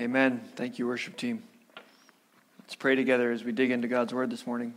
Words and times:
Amen. 0.00 0.40
Thank 0.56 0.78
you, 0.78 0.86
worship 0.86 1.14
team. 1.18 1.42
Let's 2.60 2.74
pray 2.74 2.94
together 2.94 3.32
as 3.32 3.44
we 3.44 3.52
dig 3.52 3.70
into 3.70 3.86
God's 3.86 4.14
word 4.14 4.30
this 4.30 4.46
morning. 4.46 4.72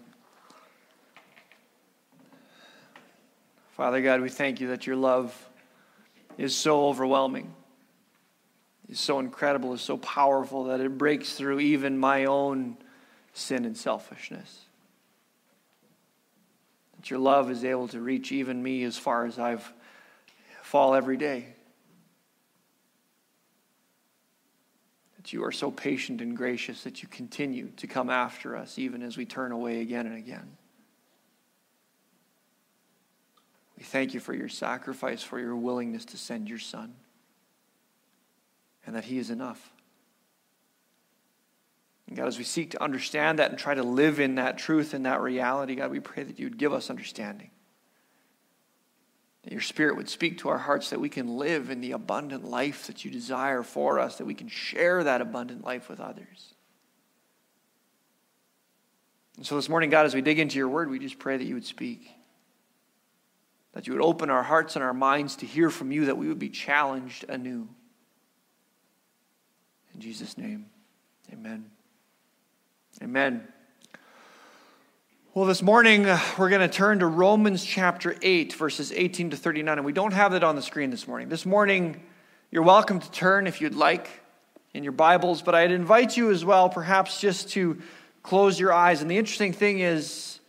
Father 3.78 4.01
God, 4.01 4.20
we 4.20 4.28
thank 4.28 4.59
you 4.59 4.67
that 4.67 4.86
your 4.86 4.97
love 4.97 5.33
is 6.38 6.54
so 6.54 6.88
overwhelming, 6.88 7.54
is 8.89 8.99
so 8.99 9.20
incredible, 9.20 9.72
is 9.72 9.79
so 9.79 9.96
powerful 9.96 10.65
that 10.65 10.81
it 10.81 10.97
breaks 10.97 11.35
through 11.35 11.62
even 11.62 11.97
my 11.97 12.26
own 12.26 12.76
sin 13.33 13.63
and 13.63 13.78
selfishness. 13.78 14.65
That 16.98 17.09
your 17.09 17.20
love 17.20 17.49
is 17.49 17.63
able 17.63 17.88
to 17.88 18.02
reach 18.02 18.34
even 18.34 18.62
me 18.62 18.84
as 18.84 18.98
far 18.98 19.26
as 19.26 19.40
I've 19.40 19.71
fall 20.63 20.94
every 20.94 21.16
day. 21.16 21.45
That 25.23 25.32
you 25.32 25.45
are 25.45 25.54
so 25.54 25.72
patient 25.72 26.20
and 26.20 26.36
gracious 26.36 26.84
that 26.84 27.02
you 27.02 27.08
continue 27.08 27.70
to 27.77 27.88
come 27.88 28.09
after 28.09 28.58
us 28.58 28.77
even 28.77 29.02
as 29.02 29.16
we 29.16 29.26
turn 29.26 29.54
away 29.54 29.80
again 29.80 30.05
and 30.05 30.18
again. 30.18 30.58
We 33.77 33.84
thank 33.84 34.13
you 34.13 34.20
for 34.20 34.34
your 34.34 34.49
sacrifice, 34.49 35.23
for 35.23 35.40
your 35.40 35.55
willingness 35.55 36.04
to 36.05 36.18
send 36.18 36.49
your 36.49 36.59
Son, 36.59 36.94
and 38.86 38.96
that 38.96 39.05
He 39.05 39.18
is 39.18 39.30
enough. 39.30 39.72
And 42.08 42.18
God, 42.18 42.27
as 42.27 42.38
we 42.38 42.44
seek 42.44 42.71
to 42.71 42.84
understand 42.84 43.40
that 43.40 43.49
and 43.49 43.58
try 43.58 43.74
to 43.74 43.84
live 43.84 44.20
in 44.20 44.35
that 44.35 44.58
truth 44.58 44.94
and 44.94 45.05
that 45.05 45.21
reality, 45.21 45.76
God, 45.76 45.90
we 45.90 46.02
pray 46.02 46.24
that 46.24 46.38
you 46.38 46.48
would 46.48 46.58
give 46.58 46.74
us 46.74 46.90
understanding. 46.90 47.49
That 49.44 49.52
your 49.52 49.62
Spirit 49.62 49.98
would 49.98 50.10
speak 50.10 50.40
to 50.40 50.50
our 50.50 50.58
hearts 50.58 50.90
that 50.90 51.00
we 51.00 51.10
can 51.10 51.38
live 51.38 51.70
in 51.70 51.82
the 51.82 51.92
abundant 51.92 52.46
life 52.46 52.88
that 52.88 53.04
you 53.04 53.12
desire 53.12 53.64
for 53.64 54.00
us, 54.00 54.18
that 54.18 54.26
we 54.26 54.34
can 54.34 54.48
share 54.48 55.04
that 55.04 55.22
abundant 55.22 55.64
life 55.64 55.90
with 55.90 56.00
others. 56.00 56.54
And 59.38 59.46
so 59.46 59.55
this 59.55 59.68
morning, 59.68 59.90
God, 59.90 60.05
as 60.05 60.13
we 60.13 60.22
dig 60.22 60.40
into 60.40 60.58
your 60.58 60.70
word, 60.70 60.90
we 60.90 61.00
just 61.00 61.20
pray 61.20 61.38
that 61.38 61.44
you 61.44 61.55
would 61.55 61.66
speak 61.66 62.10
that 63.74 63.88
you 63.88 63.94
would 63.94 64.02
open 64.02 64.30
our 64.30 64.44
hearts 64.44 64.75
and 64.75 64.83
our 64.83 64.94
minds 64.94 65.35
to 65.38 65.45
hear 65.45 65.69
from 65.69 65.91
you, 65.91 66.05
that 66.05 66.17
we 66.17 66.28
would 66.28 66.39
be 66.39 66.50
challenged 66.50 67.25
anew. 67.28 67.67
In 69.94 70.00
Jesus' 70.00 70.38
name, 70.38 70.67
amen. 71.31 71.69
Amen. 73.02 73.47
Well, 75.35 75.45
this 75.45 75.63
morning 75.63 76.05
uh, 76.05 76.19
we're 76.37 76.49
going 76.49 76.61
to 76.61 76.71
turn 76.71 76.99
to 76.99 77.07
Romans 77.07 77.65
chapter 77.65 78.15
8, 78.21 78.53
verses 78.53 78.91
18 78.91 79.31
to 79.31 79.35
39, 79.35 79.79
and 79.79 79.83
we 79.83 79.91
don't 79.91 80.13
have 80.13 80.35
it 80.35 80.43
on 80.43 80.55
the 80.55 80.61
screen 80.61 80.91
this 80.91 81.07
morning. 81.07 81.27
This 81.27 81.43
morning, 81.43 82.03
you're 82.51 82.61
welcome 82.61 82.99
to 82.99 83.09
turn 83.09 83.47
if 83.47 83.59
you'd 83.59 83.73
like 83.73 84.07
in 84.75 84.83
your 84.83 84.91
Bibles, 84.91 85.41
but 85.41 85.55
I'd 85.55 85.71
invite 85.71 86.15
you 86.15 86.29
as 86.29 86.45
well, 86.45 86.69
perhaps 86.69 87.19
just 87.19 87.49
to 87.53 87.81
close 88.21 88.59
your 88.59 88.71
eyes. 88.71 89.01
And 89.01 89.09
the 89.09 89.17
interesting 89.17 89.53
thing 89.53 89.79
is, 89.79 90.39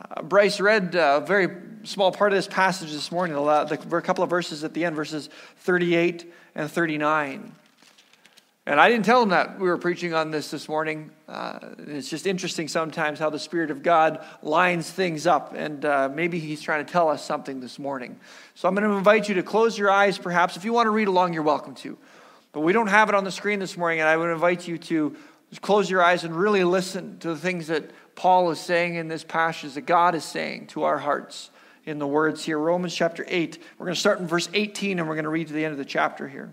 uh, 0.00 0.22
Bryce 0.22 0.60
read 0.60 0.94
a 0.94 1.24
very 1.26 1.48
small 1.82 2.12
part 2.12 2.30
of 2.30 2.38
this 2.38 2.46
passage 2.46 2.92
this 2.92 3.10
morning, 3.10 3.36
a 3.36 4.02
couple 4.02 4.22
of 4.22 4.30
verses 4.30 4.62
at 4.62 4.72
the 4.72 4.84
end, 4.84 4.94
verses 4.94 5.28
38 5.56 6.32
and 6.54 6.70
39. 6.70 7.52
And 8.68 8.80
I 8.80 8.88
didn't 8.88 9.04
tell 9.04 9.22
him 9.22 9.28
that 9.28 9.60
we 9.60 9.68
were 9.68 9.78
preaching 9.78 10.12
on 10.12 10.32
this 10.32 10.50
this 10.50 10.68
morning. 10.68 11.12
Uh, 11.28 11.60
it's 11.78 12.10
just 12.10 12.26
interesting 12.26 12.66
sometimes 12.66 13.20
how 13.20 13.30
the 13.30 13.38
Spirit 13.38 13.70
of 13.70 13.80
God 13.84 14.24
lines 14.42 14.90
things 14.90 15.24
up, 15.24 15.54
and 15.54 15.84
uh, 15.84 16.10
maybe 16.12 16.40
He's 16.40 16.60
trying 16.60 16.84
to 16.84 16.92
tell 16.92 17.08
us 17.08 17.24
something 17.24 17.60
this 17.60 17.78
morning. 17.78 18.18
So 18.56 18.66
I'm 18.66 18.74
going 18.74 18.88
to 18.88 18.96
invite 18.96 19.28
you 19.28 19.36
to 19.36 19.44
close 19.44 19.78
your 19.78 19.88
eyes, 19.88 20.18
perhaps. 20.18 20.56
If 20.56 20.64
you 20.64 20.72
want 20.72 20.86
to 20.86 20.90
read 20.90 21.06
along, 21.06 21.32
you're 21.32 21.44
welcome 21.44 21.76
to. 21.76 21.96
But 22.50 22.62
we 22.62 22.72
don't 22.72 22.88
have 22.88 23.08
it 23.08 23.14
on 23.14 23.22
the 23.22 23.30
screen 23.30 23.60
this 23.60 23.76
morning, 23.76 24.00
and 24.00 24.08
I 24.08 24.16
would 24.16 24.30
invite 24.30 24.66
you 24.66 24.78
to 24.78 25.14
close 25.60 25.88
your 25.88 26.02
eyes 26.02 26.24
and 26.24 26.34
really 26.34 26.64
listen 26.64 27.20
to 27.20 27.28
the 27.28 27.36
things 27.36 27.68
that 27.68 27.92
Paul 28.16 28.50
is 28.50 28.58
saying 28.58 28.96
in 28.96 29.06
this 29.06 29.22
passage, 29.22 29.74
that 29.74 29.82
God 29.82 30.16
is 30.16 30.24
saying 30.24 30.66
to 30.68 30.82
our 30.82 30.98
hearts 30.98 31.50
in 31.84 32.00
the 32.00 32.06
words 32.06 32.44
here. 32.44 32.58
Romans 32.58 32.96
chapter 32.96 33.24
8. 33.28 33.62
We're 33.78 33.86
going 33.86 33.94
to 33.94 34.00
start 34.00 34.18
in 34.18 34.26
verse 34.26 34.48
18 34.52 34.98
and 34.98 35.08
we're 35.08 35.14
going 35.14 35.24
to 35.24 35.30
read 35.30 35.46
to 35.46 35.52
the 35.52 35.64
end 35.64 35.70
of 35.70 35.78
the 35.78 35.84
chapter 35.84 36.26
here. 36.26 36.52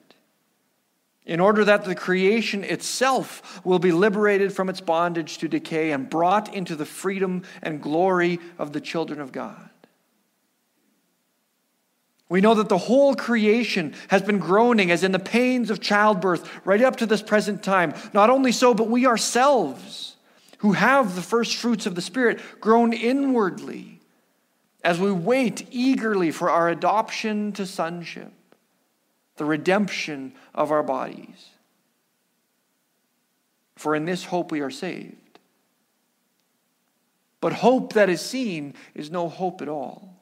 in 1.25 1.39
order 1.39 1.63
that 1.63 1.85
the 1.85 1.95
creation 1.95 2.63
itself 2.63 3.63
will 3.63 3.79
be 3.79 3.91
liberated 3.91 4.53
from 4.53 4.69
its 4.69 4.81
bondage 4.81 5.37
to 5.37 5.47
decay 5.47 5.91
and 5.91 6.09
brought 6.09 6.53
into 6.53 6.75
the 6.75 6.85
freedom 6.85 7.43
and 7.61 7.81
glory 7.81 8.39
of 8.57 8.73
the 8.73 8.81
children 8.81 9.21
of 9.21 9.31
God. 9.31 9.69
We 12.27 12.39
know 12.39 12.55
that 12.55 12.69
the 12.69 12.77
whole 12.77 13.13
creation 13.13 13.93
has 14.07 14.21
been 14.21 14.39
groaning 14.39 14.89
as 14.89 15.03
in 15.03 15.11
the 15.11 15.19
pains 15.19 15.69
of 15.69 15.81
childbirth 15.81 16.49
right 16.65 16.81
up 16.81 16.95
to 16.97 17.05
this 17.05 17.21
present 17.21 17.61
time. 17.61 17.93
Not 18.13 18.29
only 18.29 18.53
so, 18.53 18.73
but 18.73 18.89
we 18.89 19.05
ourselves, 19.05 20.15
who 20.59 20.71
have 20.71 21.15
the 21.15 21.21
first 21.21 21.57
fruits 21.57 21.85
of 21.85 21.93
the 21.93 22.01
Spirit, 22.01 22.39
groan 22.61 22.93
inwardly 22.93 23.99
as 24.81 24.97
we 24.97 25.11
wait 25.11 25.67
eagerly 25.71 26.31
for 26.31 26.49
our 26.49 26.69
adoption 26.69 27.51
to 27.51 27.65
sonship, 27.65 28.31
the 29.37 29.45
redemption 29.45 30.33
of 30.53 30.71
our 30.71 30.83
bodies. 30.83 31.49
For 33.75 33.95
in 33.95 34.05
this 34.05 34.25
hope 34.25 34.51
we 34.51 34.59
are 34.61 34.69
saved. 34.69 35.39
But 37.39 37.53
hope 37.53 37.93
that 37.93 38.09
is 38.09 38.21
seen 38.21 38.75
is 38.93 39.09
no 39.09 39.27
hope 39.27 39.61
at 39.61 39.67
all. 39.67 40.15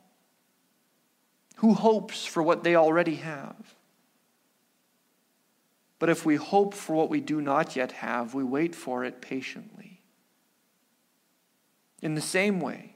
Who 1.58 1.74
hopes 1.74 2.26
for 2.26 2.42
what 2.42 2.64
they 2.64 2.76
already 2.76 3.16
have? 3.16 3.76
But 6.00 6.10
if 6.10 6.26
we 6.26 6.38
hope 6.38 6.74
for 6.74 6.96
what 6.96 7.10
we 7.10 7.20
do 7.20 7.42
not 7.42 7.76
yet 7.76 7.92
have, 7.92 8.34
we 8.34 8.44
wait 8.44 8.74
for 8.74 9.04
it 9.04 9.20
patiently. 9.22 10.02
In 12.02 12.16
the 12.16 12.22
same 12.22 12.62
way, 12.62 12.96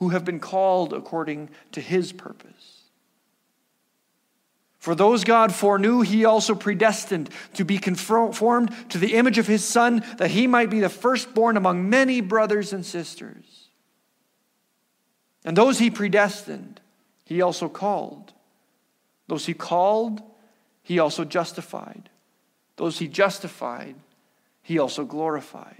who 0.00 0.08
have 0.08 0.24
been 0.24 0.40
called 0.40 0.92
according 0.92 1.50
to 1.72 1.80
his 1.80 2.12
purpose. 2.12 2.80
For 4.78 4.94
those 4.94 5.24
God 5.24 5.54
foreknew, 5.54 6.00
he 6.00 6.24
also 6.24 6.54
predestined 6.54 7.28
to 7.52 7.66
be 7.66 7.76
conformed 7.76 8.74
to 8.88 8.96
the 8.96 9.14
image 9.14 9.36
of 9.36 9.46
his 9.46 9.62
Son, 9.62 10.02
that 10.16 10.30
he 10.30 10.46
might 10.46 10.70
be 10.70 10.80
the 10.80 10.88
firstborn 10.88 11.58
among 11.58 11.90
many 11.90 12.22
brothers 12.22 12.72
and 12.72 12.84
sisters. 12.84 13.68
And 15.44 15.54
those 15.54 15.78
he 15.78 15.90
predestined, 15.90 16.80
he 17.26 17.42
also 17.42 17.68
called. 17.68 18.32
Those 19.26 19.44
he 19.44 19.52
called, 19.52 20.22
he 20.82 20.98
also 20.98 21.24
justified. 21.24 22.08
Those 22.76 22.98
he 22.98 23.06
justified, 23.06 23.96
he 24.62 24.78
also 24.78 25.04
glorified. 25.04 25.79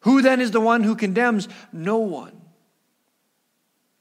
Who 0.00 0.22
then 0.22 0.40
is 0.40 0.50
the 0.50 0.60
one 0.60 0.82
who 0.82 0.94
condemns? 0.94 1.48
No 1.72 1.98
one. 1.98 2.40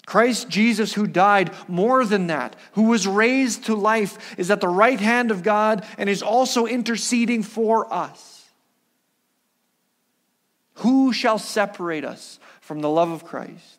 Christ 0.05 0.49
Jesus, 0.49 0.93
who 0.93 1.05
died, 1.05 1.51
more 1.67 2.03
than 2.03 2.27
that, 2.27 2.55
who 2.71 2.83
was 2.83 3.05
raised 3.05 3.65
to 3.65 3.75
life, 3.75 4.35
is 4.39 4.49
at 4.49 4.59
the 4.59 4.67
right 4.67 4.99
hand 4.99 5.29
of 5.29 5.43
God 5.43 5.85
and 5.99 6.09
is 6.09 6.23
also 6.23 6.65
interceding 6.65 7.43
for 7.43 7.93
us. 7.93 8.49
Who 10.75 11.13
shall 11.13 11.37
separate 11.37 12.05
us 12.05 12.39
from 12.61 12.79
the 12.79 12.89
love 12.89 13.11
of 13.11 13.23
Christ? 13.23 13.78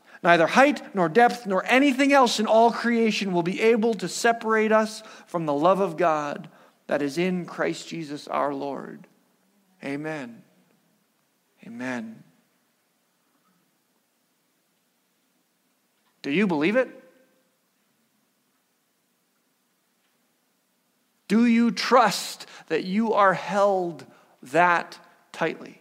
Neither 0.23 0.47
height 0.47 0.95
nor 0.95 1.09
depth 1.09 1.47
nor 1.47 1.65
anything 1.65 2.13
else 2.13 2.39
in 2.39 2.45
all 2.45 2.71
creation 2.71 3.33
will 3.33 3.43
be 3.43 3.61
able 3.61 3.93
to 3.95 4.07
separate 4.07 4.71
us 4.71 5.01
from 5.25 5.45
the 5.45 5.53
love 5.53 5.79
of 5.79 5.97
God 5.97 6.49
that 6.87 7.01
is 7.01 7.17
in 7.17 7.45
Christ 7.45 7.87
Jesus 7.87 8.27
our 8.27 8.53
Lord. 8.53 9.07
Amen. 9.83 10.43
Amen. 11.65 12.23
Do 16.21 16.29
you 16.29 16.45
believe 16.45 16.75
it? 16.75 16.89
Do 21.27 21.45
you 21.45 21.71
trust 21.71 22.45
that 22.67 22.83
you 22.83 23.13
are 23.13 23.33
held 23.33 24.05
that 24.43 24.99
tightly? 25.31 25.80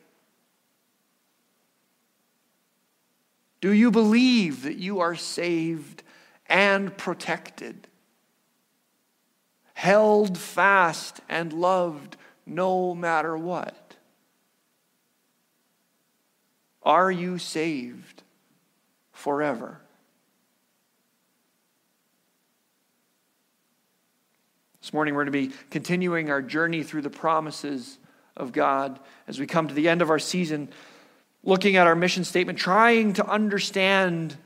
Do 3.61 3.73
you 3.73 3.91
believe 3.91 4.63
that 4.63 4.77
you 4.77 5.01
are 5.01 5.15
saved 5.15 6.03
and 6.47 6.97
protected? 6.97 7.87
Held 9.75 10.39
fast 10.39 11.21
and 11.29 11.53
loved 11.53 12.17
no 12.47 12.95
matter 12.95 13.37
what? 13.37 13.97
Are 16.83 17.11
you 17.11 17.39
saved 17.39 18.23
forever? 19.13 19.81
This 24.81 24.95
morning, 24.95 25.15
we're 25.15 25.25
going 25.25 25.33
to 25.33 25.51
be 25.51 25.57
continuing 25.69 26.31
our 26.31 26.41
journey 26.41 26.83
through 26.83 27.03
the 27.03 27.11
promises 27.11 27.99
of 28.37 28.53
God 28.53 28.99
as 29.29 29.39
we 29.39 29.47
come 29.47 29.69
to 29.69 29.75
the 29.75 29.89
end 29.89 30.01
of 30.01 30.09
our 30.09 30.19
season 30.19 30.71
looking 31.43 31.77
at 31.77 31.87
our 31.87 31.95
mission 31.95 32.25
statement, 32.25 32.59
trying 32.59 33.13
to 33.15 33.27
understand 33.27 34.37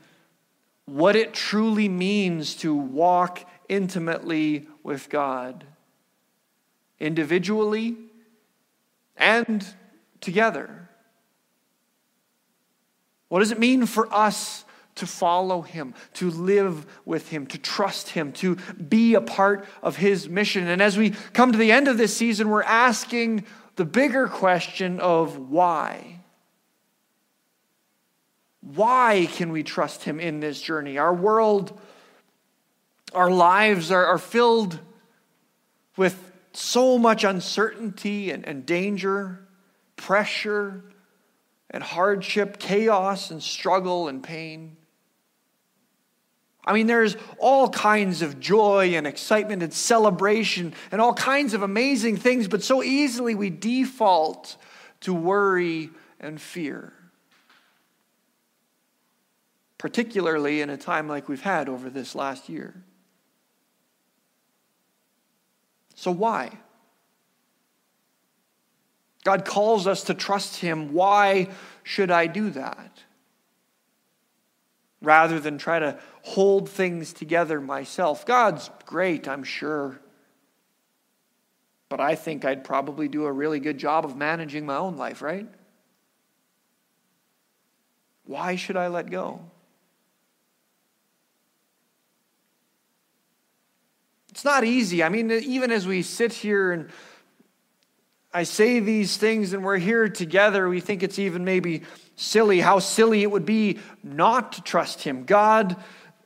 what 0.85 1.15
it 1.15 1.33
truly 1.33 1.89
means 1.89 2.55
to 2.55 2.73
walk 2.75 3.47
intimately 3.67 4.67
with 4.83 5.09
God, 5.09 5.65
individually 6.99 7.97
and 9.17 9.65
together. 10.21 10.89
What 13.29 13.39
does 13.39 13.51
it 13.51 13.59
mean 13.59 13.85
for 13.85 14.11
us 14.13 14.63
to 14.95 15.07
follow 15.07 15.61
Him, 15.61 15.93
to 16.13 16.29
live 16.29 16.85
with 17.03 17.29
Him, 17.29 17.47
to 17.47 17.57
trust 17.57 18.09
Him, 18.09 18.31
to 18.33 18.55
be 18.55 19.15
a 19.15 19.21
part 19.21 19.65
of 19.81 19.97
His 19.97 20.29
mission? 20.29 20.67
And 20.67 20.81
as 20.81 20.97
we 20.97 21.11
come 21.33 21.51
to 21.51 21.57
the 21.57 21.71
end 21.71 21.87
of 21.87 21.97
this 21.97 22.15
season, 22.15 22.49
we're 22.49 22.63
asking 22.63 23.45
the 23.75 23.85
bigger 23.85 24.27
question 24.27 24.99
of 24.99 25.49
why. 25.49 26.19
Why 28.73 29.27
can 29.31 29.51
we 29.51 29.61
trust 29.61 30.03
Him 30.03 30.19
in 30.19 30.39
this 30.39 30.59
journey? 30.59 30.97
Our 30.97 31.13
world, 31.13 31.79
our 33.13 33.29
lives 33.29 33.91
are, 33.91 34.05
are 34.05 34.17
filled 34.17 34.79
with 35.95 36.19
so 36.53 36.97
much 36.97 37.23
uncertainty 37.23 38.31
and, 38.31 38.43
and 38.45 38.65
danger, 38.65 39.45
pressure 39.97 40.83
and 41.69 41.83
hardship, 41.83 42.57
chaos 42.57 43.29
and 43.29 43.41
struggle 43.41 44.07
and 44.07 44.23
pain. 44.23 44.77
I 46.65 46.73
mean, 46.73 46.87
there's 46.87 47.15
all 47.37 47.69
kinds 47.69 48.23
of 48.23 48.39
joy 48.39 48.95
and 48.95 49.05
excitement 49.05 49.61
and 49.61 49.71
celebration 49.71 50.73
and 50.91 50.99
all 50.99 51.13
kinds 51.13 51.53
of 51.53 51.61
amazing 51.61 52.17
things, 52.17 52.47
but 52.47 52.63
so 52.63 52.81
easily 52.81 53.35
we 53.35 53.51
default 53.51 54.57
to 55.01 55.13
worry 55.13 55.91
and 56.19 56.41
fear 56.41 56.93
particularly 59.77 60.61
in 60.61 60.69
a 60.69 60.77
time 60.77 61.07
like 61.07 61.27
we've 61.27 61.41
had 61.41 61.69
over 61.69 61.89
this 61.89 62.15
last 62.15 62.49
year. 62.49 62.73
So, 65.95 66.11
why? 66.11 66.51
God 69.23 69.43
calls 69.43 69.87
us 69.87 70.03
to 70.03 70.13
trust 70.13 70.57
Him. 70.57 70.93
Why 70.93 71.49
should 71.83 72.11
I 72.11 72.27
do 72.27 72.51
that? 72.51 73.03
Rather 75.01 75.39
than 75.39 75.57
try 75.57 75.79
to 75.79 75.99
hold 76.21 76.69
things 76.69 77.11
together 77.13 77.59
myself. 77.59 78.25
God's 78.25 78.69
great, 78.85 79.27
I'm 79.27 79.43
sure. 79.43 79.99
But 81.89 81.99
I 81.99 82.15
think 82.15 82.45
I'd 82.45 82.63
probably 82.63 83.07
do 83.07 83.25
a 83.25 83.31
really 83.31 83.59
good 83.59 83.77
job 83.77 84.05
of 84.05 84.15
managing 84.15 84.65
my 84.65 84.75
own 84.75 84.97
life, 84.97 85.21
right? 85.21 85.47
Why 88.25 88.55
should 88.55 88.75
I 88.75 88.87
let 88.87 89.09
go? 89.09 89.41
It's 94.35 94.43
not 94.43 94.65
easy. 94.65 95.01
I 95.01 95.07
mean, 95.07 95.31
even 95.31 95.71
as 95.71 95.87
we 95.87 96.01
sit 96.01 96.33
here 96.33 96.73
and 96.73 96.89
I 98.33 98.43
say 98.43 98.81
these 98.81 99.15
things 99.15 99.53
and 99.53 99.63
we're 99.63 99.77
here 99.77 100.09
together, 100.09 100.67
we 100.67 100.81
think 100.81 101.03
it's 101.03 101.19
even 101.19 101.45
maybe 101.45 101.83
silly 102.17 102.59
how 102.59 102.79
silly 102.79 103.23
it 103.23 103.31
would 103.31 103.45
be 103.45 103.79
not 104.03 104.51
to 104.51 104.61
trust 104.61 105.03
Him. 105.03 105.23
God 105.23 105.77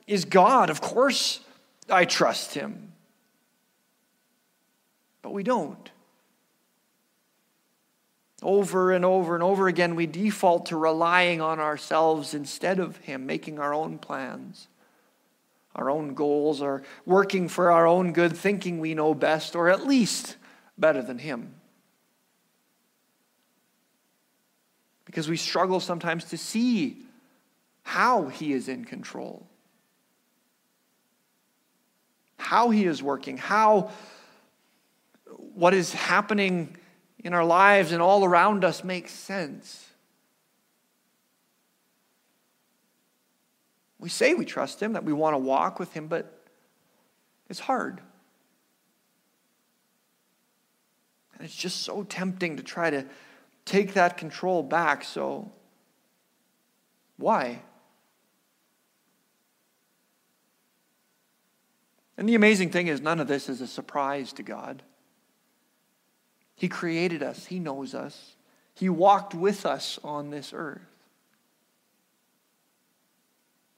is 0.08 0.24
God. 0.24 0.70
Of 0.70 0.80
course, 0.80 1.38
I 1.88 2.04
trust 2.04 2.52
Him. 2.52 2.94
But 5.22 5.32
we 5.32 5.44
don't. 5.44 5.88
Over 8.42 8.90
and 8.90 9.04
over 9.04 9.36
and 9.36 9.44
over 9.44 9.68
again, 9.68 9.94
we 9.94 10.06
default 10.06 10.66
to 10.66 10.76
relying 10.76 11.40
on 11.40 11.60
ourselves 11.60 12.34
instead 12.34 12.80
of 12.80 12.96
Him, 12.96 13.24
making 13.24 13.60
our 13.60 13.72
own 13.72 13.98
plans 13.98 14.66
our 15.80 15.90
own 15.90 16.14
goals, 16.14 16.62
or 16.62 16.82
working 17.06 17.48
for 17.48 17.72
our 17.72 17.86
own 17.86 18.12
good, 18.12 18.36
thinking 18.36 18.78
we 18.78 18.94
know 18.94 19.14
best, 19.14 19.56
or 19.56 19.68
at 19.68 19.86
least 19.86 20.36
better 20.78 21.02
than 21.02 21.18
Him. 21.18 21.54
Because 25.04 25.28
we 25.28 25.36
struggle 25.36 25.80
sometimes 25.80 26.26
to 26.26 26.38
see 26.38 27.02
how 27.82 28.28
He 28.28 28.52
is 28.52 28.68
in 28.68 28.84
control, 28.84 29.46
how 32.36 32.70
He 32.70 32.84
is 32.84 33.02
working, 33.02 33.36
how 33.36 33.90
what 35.54 35.74
is 35.74 35.92
happening 35.92 36.76
in 37.18 37.34
our 37.34 37.44
lives 37.44 37.92
and 37.92 38.00
all 38.00 38.24
around 38.24 38.64
us 38.64 38.84
makes 38.84 39.12
sense. 39.12 39.89
We 44.00 44.08
say 44.08 44.34
we 44.34 44.46
trust 44.46 44.80
Him, 44.80 44.94
that 44.94 45.04
we 45.04 45.12
want 45.12 45.34
to 45.34 45.38
walk 45.38 45.78
with 45.78 45.92
Him, 45.92 46.08
but 46.08 46.40
it's 47.48 47.60
hard. 47.60 48.00
And 51.34 51.44
it's 51.44 51.54
just 51.54 51.82
so 51.82 52.02
tempting 52.02 52.56
to 52.56 52.62
try 52.62 52.90
to 52.90 53.04
take 53.64 53.94
that 53.94 54.16
control 54.16 54.62
back. 54.62 55.04
So, 55.04 55.52
why? 57.16 57.62
And 62.16 62.28
the 62.28 62.34
amazing 62.34 62.70
thing 62.70 62.88
is, 62.88 63.00
none 63.00 63.20
of 63.20 63.28
this 63.28 63.48
is 63.48 63.60
a 63.60 63.66
surprise 63.66 64.32
to 64.34 64.42
God. 64.42 64.82
He 66.54 66.68
created 66.68 67.22
us, 67.22 67.46
He 67.46 67.58
knows 67.58 67.94
us, 67.94 68.36
He 68.74 68.88
walked 68.88 69.34
with 69.34 69.64
us 69.64 69.98
on 70.04 70.30
this 70.30 70.52
earth. 70.54 70.80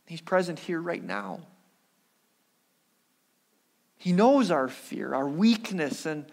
He's 0.06 0.20
present 0.20 0.58
here 0.58 0.80
right 0.80 1.02
now. 1.02 1.40
He 3.96 4.12
knows 4.12 4.50
our 4.50 4.68
fear, 4.68 5.14
our 5.14 5.28
weakness, 5.28 6.06
and 6.06 6.26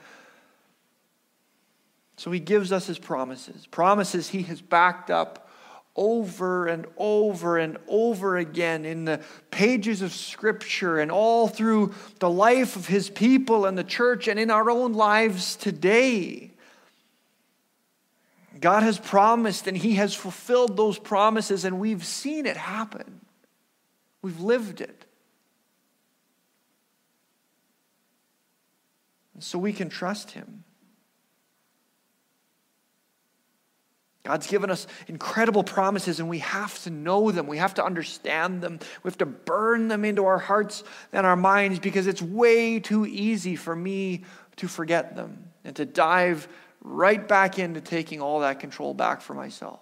so 2.17 2.31
he 2.31 2.39
gives 2.39 2.71
us 2.71 2.87
his 2.87 2.99
promises. 2.99 3.67
Promises 3.67 4.29
he 4.29 4.41
has 4.43 4.61
backed 4.61 5.09
up 5.09 5.49
over 5.95 6.67
and 6.67 6.85
over 6.97 7.57
and 7.57 7.77
over 7.87 8.37
again 8.37 8.85
in 8.85 9.05
the 9.05 9.21
pages 9.51 10.01
of 10.01 10.13
Scripture 10.13 10.99
and 10.99 11.11
all 11.11 11.47
through 11.47 11.93
the 12.19 12.29
life 12.29 12.75
of 12.75 12.87
his 12.87 13.09
people 13.09 13.65
and 13.65 13.77
the 13.77 13.83
church 13.83 14.27
and 14.27 14.39
in 14.39 14.49
our 14.49 14.69
own 14.69 14.93
lives 14.93 15.55
today. 15.55 16.51
God 18.59 18.83
has 18.83 18.97
promised 18.97 19.67
and 19.67 19.77
he 19.77 19.95
has 19.95 20.13
fulfilled 20.13 20.75
those 20.75 20.99
promises, 20.99 21.65
and 21.65 21.79
we've 21.79 22.05
seen 22.05 22.45
it 22.45 22.57
happen. 22.57 23.21
We've 24.21 24.39
lived 24.39 24.81
it. 24.81 25.05
So 29.39 29.57
we 29.57 29.71
can 29.71 29.89
trust 29.89 30.31
him. 30.31 30.63
God's 34.23 34.47
given 34.47 34.69
us 34.69 34.85
incredible 35.07 35.63
promises, 35.63 36.19
and 36.19 36.29
we 36.29 36.39
have 36.39 36.77
to 36.83 36.89
know 36.89 37.31
them. 37.31 37.47
We 37.47 37.57
have 37.57 37.73
to 37.75 37.83
understand 37.83 38.61
them. 38.61 38.79
We 39.01 39.07
have 39.07 39.17
to 39.19 39.25
burn 39.25 39.87
them 39.87 40.05
into 40.05 40.25
our 40.25 40.37
hearts 40.37 40.83
and 41.13 41.25
our 41.25 41.37
minds 41.37 41.79
because 41.79 42.05
it's 42.05 42.21
way 42.21 42.79
too 42.79 43.05
easy 43.05 43.55
for 43.55 43.75
me 43.75 44.25
to 44.57 44.67
forget 44.67 45.15
them 45.15 45.49
and 45.63 45.75
to 45.77 45.85
dive 45.85 46.47
right 46.81 47.25
back 47.27 47.57
into 47.57 47.81
taking 47.81 48.21
all 48.21 48.41
that 48.41 48.59
control 48.59 48.93
back 48.93 49.21
for 49.21 49.33
myself. 49.33 49.79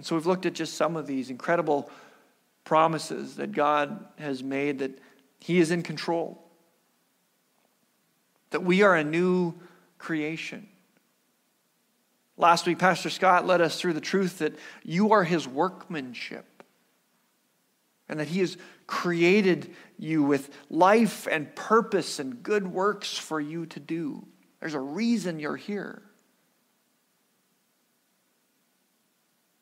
And 0.00 0.06
so 0.06 0.16
we've 0.16 0.24
looked 0.24 0.46
at 0.46 0.54
just 0.54 0.78
some 0.78 0.96
of 0.96 1.06
these 1.06 1.28
incredible 1.28 1.90
promises 2.64 3.36
that 3.36 3.52
God 3.52 4.02
has 4.16 4.42
made 4.42 4.78
that 4.78 4.98
He 5.40 5.58
is 5.58 5.70
in 5.70 5.82
control, 5.82 6.42
that 8.48 8.62
we 8.62 8.80
are 8.80 8.96
a 8.96 9.04
new 9.04 9.52
creation. 9.98 10.66
Last 12.38 12.66
week, 12.66 12.78
Pastor 12.78 13.10
Scott 13.10 13.46
led 13.46 13.60
us 13.60 13.78
through 13.78 13.92
the 13.92 14.00
truth 14.00 14.38
that 14.38 14.54
you 14.84 15.12
are 15.12 15.22
his 15.22 15.46
workmanship 15.46 16.46
and 18.08 18.18
that 18.18 18.28
he 18.28 18.40
has 18.40 18.56
created 18.86 19.74
you 19.98 20.22
with 20.22 20.48
life 20.70 21.28
and 21.30 21.54
purpose 21.54 22.18
and 22.18 22.42
good 22.42 22.66
works 22.66 23.18
for 23.18 23.38
you 23.38 23.66
to 23.66 23.78
do. 23.78 24.26
There's 24.60 24.72
a 24.72 24.80
reason 24.80 25.38
you're 25.38 25.56
here. 25.56 26.00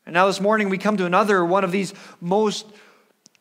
And 0.09 0.15
now 0.15 0.27
this 0.27 0.41
morning 0.41 0.71
we 0.71 0.79
come 0.79 0.97
to 0.97 1.05
another 1.05 1.45
one 1.45 1.65
of 1.65 1.71
these 1.71 1.93
most 2.19 2.65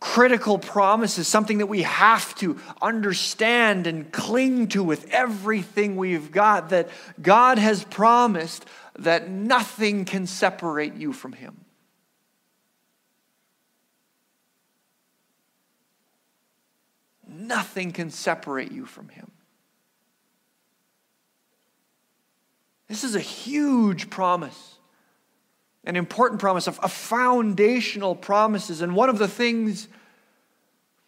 critical 0.01 0.59
promises, 0.59 1.25
something 1.25 1.59
that 1.59 1.67
we 1.67 1.83
have 1.83 2.35
to 2.39 2.59
understand 2.81 3.87
and 3.87 4.11
cling 4.11 4.67
to 4.67 4.83
with 4.83 5.09
everything 5.11 5.95
we've 5.95 6.29
got, 6.29 6.71
that 6.71 6.89
God 7.21 7.57
has 7.57 7.85
promised 7.85 8.65
that 8.99 9.29
nothing 9.29 10.03
can 10.03 10.27
separate 10.27 10.95
you 10.95 11.13
from 11.13 11.31
Him. 11.31 11.55
Nothing 17.29 17.93
can 17.93 18.11
separate 18.11 18.73
you 18.73 18.85
from 18.85 19.07
Him. 19.07 19.31
This 22.89 23.05
is 23.05 23.15
a 23.15 23.21
huge 23.21 24.09
promise 24.09 24.76
an 25.87 25.95
important 25.95 26.41
promise, 26.41 26.67
a, 26.67 26.73
foundational 26.73 28.13
promises. 28.13 28.81
And 28.81 28.93
one 28.93 29.07
of 29.07 29.17
the 29.17 29.27
things 29.27 29.87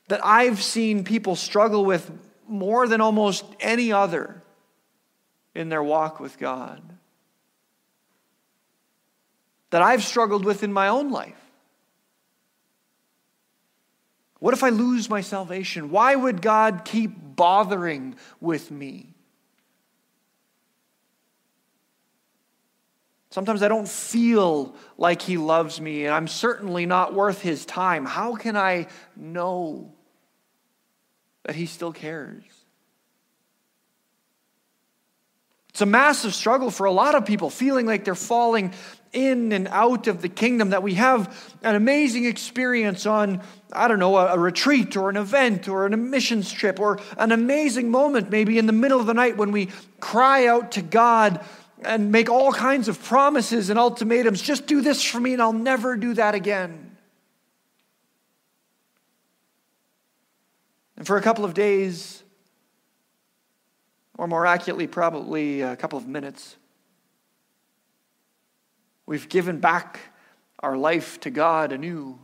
that 0.07 0.25
I've 0.25 0.63
seen 0.63 1.03
people 1.03 1.36
struggle 1.36 1.83
with 1.83 2.09
more 2.48 2.88
than 2.88 3.01
almost 3.01 3.43
any 3.59 3.91
other 3.91 4.41
in 5.53 5.67
their 5.67 5.83
walk 5.83 6.21
with 6.21 6.39
God, 6.39 6.81
that 9.71 9.81
I've 9.81 10.03
struggled 10.03 10.45
with 10.45 10.63
in 10.63 10.71
my 10.71 10.88
own 10.88 11.12
life. 11.12 11.36
What 14.39 14.53
if 14.53 14.63
I 14.63 14.69
lose 14.69 15.09
my 15.09 15.19
salvation? 15.19 15.91
Why 15.91 16.15
would 16.15 16.41
God 16.41 16.86
keep 16.86 17.12
bothering 17.36 18.15
with 18.39 18.71
me? 18.71 19.08
Sometimes 23.31 23.62
I 23.62 23.67
don't 23.67 23.88
feel 23.88 24.75
like 24.98 25.21
he 25.21 25.38
loves 25.38 25.79
me, 25.79 26.05
and 26.05 26.13
I'm 26.13 26.27
certainly 26.27 26.86
not 26.86 27.13
worth 27.13 27.41
his 27.41 27.65
time. 27.65 28.05
How 28.05 28.36
can 28.36 28.57
I 28.57 28.88
know 29.15 29.91
that 31.43 31.55
he 31.55 31.67
still 31.67 31.91
cares? 31.91 32.43
It's 35.69 35.81
a 35.81 35.86
massive 35.86 36.33
struggle 36.33 36.71
for 36.71 36.88
a 36.88 36.91
lot 36.91 37.13
of 37.13 37.25
people, 37.25 37.51
feeling 37.51 37.86
like 37.86 38.03
they're 38.03 38.15
falling 38.15 38.74
in 39.13 39.51
and 39.51 39.67
out 39.67 40.07
of 40.07 40.21
the 40.24 40.29
kingdom, 40.29 40.71
that 40.71 40.81
we 40.81 40.95
have 40.95 41.55
an 41.63 41.75
amazing 41.75 42.25
experience 42.25 43.05
on, 43.05 43.41
I 43.71 43.88
don't 43.88 44.00
know, 44.00 44.17
a, 44.17 44.33
a, 44.33 44.39
retreat 44.39 44.98
or 44.98 45.09
an 45.09 45.17
event 45.17 45.67
or 45.67 45.86
an 45.86 46.09
missions 46.09 46.51
trip 46.51 46.79
or 46.79 47.00
an 47.17 47.31
amazing 47.31 47.89
moment, 47.91 48.29
maybe 48.29 48.57
in 48.57 48.65
the 48.65 48.74
middle 48.74 49.00
of 49.00 49.05
the 49.05 49.13
night 49.13 49.38
when 49.38 49.51
we 49.51 49.69
cry 50.00 50.48
out 50.48 50.74
to 50.74 50.81
God 50.81 51.43
and 51.83 52.12
make 52.12 52.29
all 52.29 52.51
kinds 52.51 52.88
of 52.88 53.01
promises 53.03 53.69
and 53.69 53.79
ultimatums. 53.79 54.41
Just 54.41 54.67
do 54.67 54.81
this 54.81 55.03
for 55.03 55.19
me 55.19 55.33
and 55.33 55.41
I'll 55.41 55.53
never 55.53 55.95
do 55.95 56.13
that 56.15 56.36
again. 56.36 56.98
And 60.98 61.07
for 61.07 61.17
a 61.17 61.21
couple 61.21 61.45
of 61.45 61.53
days, 61.53 62.24
or 64.17 64.27
more 64.27 64.45
accurately, 64.45 64.86
probably 64.86 65.62
a 65.62 65.77
couple 65.77 65.98
of 65.98 66.05
minutes, 66.05 66.57
we've 69.05 69.29
given 69.29 69.59
back 69.59 70.00
our 70.59 70.75
life 70.75 71.19
to 71.21 71.29
God 71.29 71.71
anew 71.71 72.19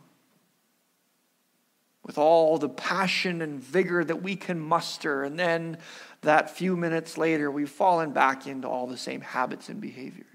with 2.06 2.18
all 2.18 2.58
the 2.58 2.70
passion 2.70 3.42
and 3.42 3.60
vigor 3.60 4.04
that 4.04 4.22
we 4.22 4.36
can 4.36 4.60
muster. 4.60 5.24
And 5.24 5.40
then 5.40 5.78
that 6.26 6.50
few 6.50 6.76
minutes 6.78 7.18
later, 7.18 7.50
we've 7.50 7.70
fallen 7.70 8.12
back 8.12 8.46
into 8.46 8.68
all 8.68 8.86
the 8.86 8.98
same 8.98 9.22
habits 9.22 9.70
and 9.70 9.82
behaviors 9.82 10.26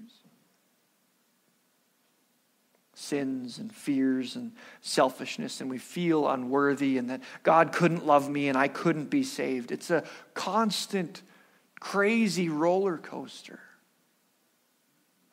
sins 2.93 3.57
and 3.57 3.73
fears 3.73 4.35
and 4.35 4.51
selfishness, 4.81 5.59
and 5.59 5.69
we 5.69 5.77
feel 5.77 6.29
unworthy 6.29 6.97
and 6.97 7.09
that 7.09 7.21
God 7.41 7.71
couldn't 7.71 8.05
love 8.05 8.29
me 8.29 8.47
and 8.47 8.57
I 8.57 8.67
couldn't 8.67 9.09
be 9.09 9.23
saved. 9.23 9.71
It's 9.71 9.89
a 9.89 10.03
constant, 10.33 11.23
crazy 11.79 12.47
roller 12.47 12.97
coaster 12.97 13.59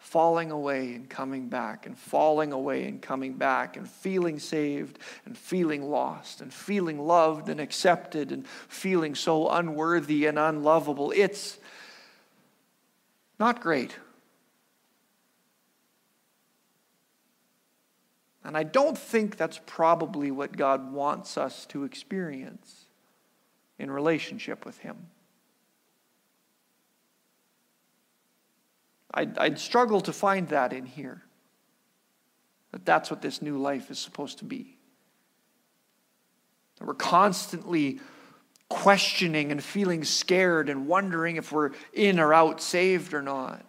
falling 0.09 0.51
away 0.51 0.95
and 0.95 1.09
coming 1.09 1.49
back, 1.49 1.85
and 1.85 1.97
falling 1.97 2.53
away 2.53 2.85
and 2.85 3.03
coming 3.03 3.35
back, 3.35 3.77
and 3.77 3.89
feeling 3.89 4.39
saved, 4.39 4.99
and 5.27 5.37
feeling 5.37 5.83
lost, 5.83 6.41
and 6.41 6.53
feeling 6.53 6.99
loved 6.99 7.51
and 7.51 7.61
accepted, 7.61 8.33
and 8.33 8.47
feeling 8.69 9.15
so 9.15 9.51
unworthy 9.51 10.25
and 10.25 10.39
unlovable. 10.39 11.13
It's 11.15 11.59
not 13.39 13.61
great. 13.61 13.97
And 18.45 18.57
I 18.57 18.63
don't 18.63 18.97
think 18.97 19.37
that's 19.37 19.61
probably 19.67 20.31
what 20.31 20.57
God 20.57 20.91
wants 20.91 21.37
us 21.37 21.67
to 21.67 21.85
experience 21.85 22.87
in 23.79 23.91
relationship 23.91 24.65
with 24.65 24.79
Him. 24.79 25.09
I'd, 29.13 29.39
I'd 29.39 29.59
struggle 29.59 30.01
to 30.03 30.13
find 30.13 30.49
that 30.49 30.73
in 30.73 30.85
here. 30.85 31.23
That 32.73 32.85
that's 32.85 33.11
what 33.11 33.23
this 33.23 33.41
new 33.41 33.59
life 33.59 33.91
is 33.91 33.99
supposed 33.99 34.39
to 34.39 34.45
be. 34.45 34.77
That 36.79 36.87
we're 36.87 36.95
constantly 36.95 38.01
questioning 38.69 39.51
and 39.51 39.65
feeling 39.65 40.05
scared 40.05 40.69
and 40.69 40.87
wondering 40.87 41.37
if 41.37 41.51
we're 41.51 41.71
in 41.93 42.21
or 42.21 42.35
out, 42.35 42.61
saved 42.61 43.15
or 43.15 43.23
not. 43.23 43.65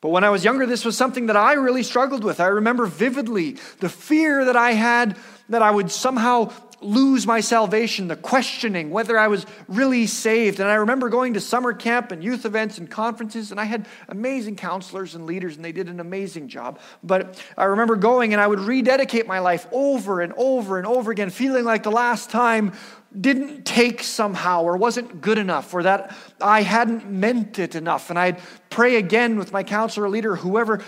But 0.00 0.10
when 0.10 0.24
I 0.24 0.28
was 0.28 0.44
younger, 0.44 0.66
this 0.66 0.84
was 0.84 0.98
something 0.98 1.26
that 1.26 1.36
I 1.36 1.54
really 1.54 1.82
struggled 1.82 2.24
with. 2.24 2.38
I 2.38 2.48
remember 2.48 2.84
vividly 2.84 3.52
the 3.80 3.88
fear 3.88 4.44
that 4.44 4.56
I 4.56 4.72
had 4.72 5.16
that 5.48 5.62
I 5.62 5.70
would 5.70 5.90
somehow 5.90 6.52
lose 6.84 7.26
my 7.26 7.40
salvation, 7.40 8.08
the 8.08 8.16
questioning 8.16 8.90
whether 8.90 9.18
I 9.18 9.28
was 9.28 9.46
really 9.68 10.06
saved. 10.06 10.60
And 10.60 10.68
I 10.68 10.74
remember 10.74 11.08
going 11.08 11.34
to 11.34 11.40
summer 11.40 11.72
camp 11.72 12.12
and 12.12 12.22
youth 12.22 12.44
events 12.44 12.78
and 12.78 12.90
conferences, 12.90 13.50
and 13.50 13.58
I 13.58 13.64
had 13.64 13.86
amazing 14.08 14.56
counselors 14.56 15.14
and 15.14 15.26
leaders, 15.26 15.56
and 15.56 15.64
they 15.64 15.72
did 15.72 15.88
an 15.88 16.00
amazing 16.00 16.48
job. 16.48 16.78
But 17.02 17.42
I 17.56 17.64
remember 17.64 17.96
going 17.96 18.32
and 18.32 18.40
I 18.40 18.46
would 18.46 18.60
rededicate 18.60 19.26
my 19.26 19.38
life 19.38 19.66
over 19.72 20.20
and 20.20 20.32
over 20.36 20.78
and 20.78 20.86
over 20.86 21.10
again, 21.10 21.30
feeling 21.30 21.64
like 21.64 21.82
the 21.82 21.90
last 21.90 22.30
time 22.30 22.72
didn't 23.18 23.64
take 23.64 24.02
somehow 24.02 24.62
or 24.62 24.76
wasn't 24.76 25.20
good 25.20 25.38
enough 25.38 25.72
or 25.72 25.84
that 25.84 26.16
I 26.40 26.62
hadn't 26.62 27.08
meant 27.08 27.58
it 27.58 27.74
enough. 27.74 28.10
And 28.10 28.18
I'd 28.18 28.40
pray 28.70 28.96
again 28.96 29.38
with 29.38 29.52
my 29.52 29.62
counselor 29.62 30.08
leader, 30.08 30.34
whoever 30.34 30.82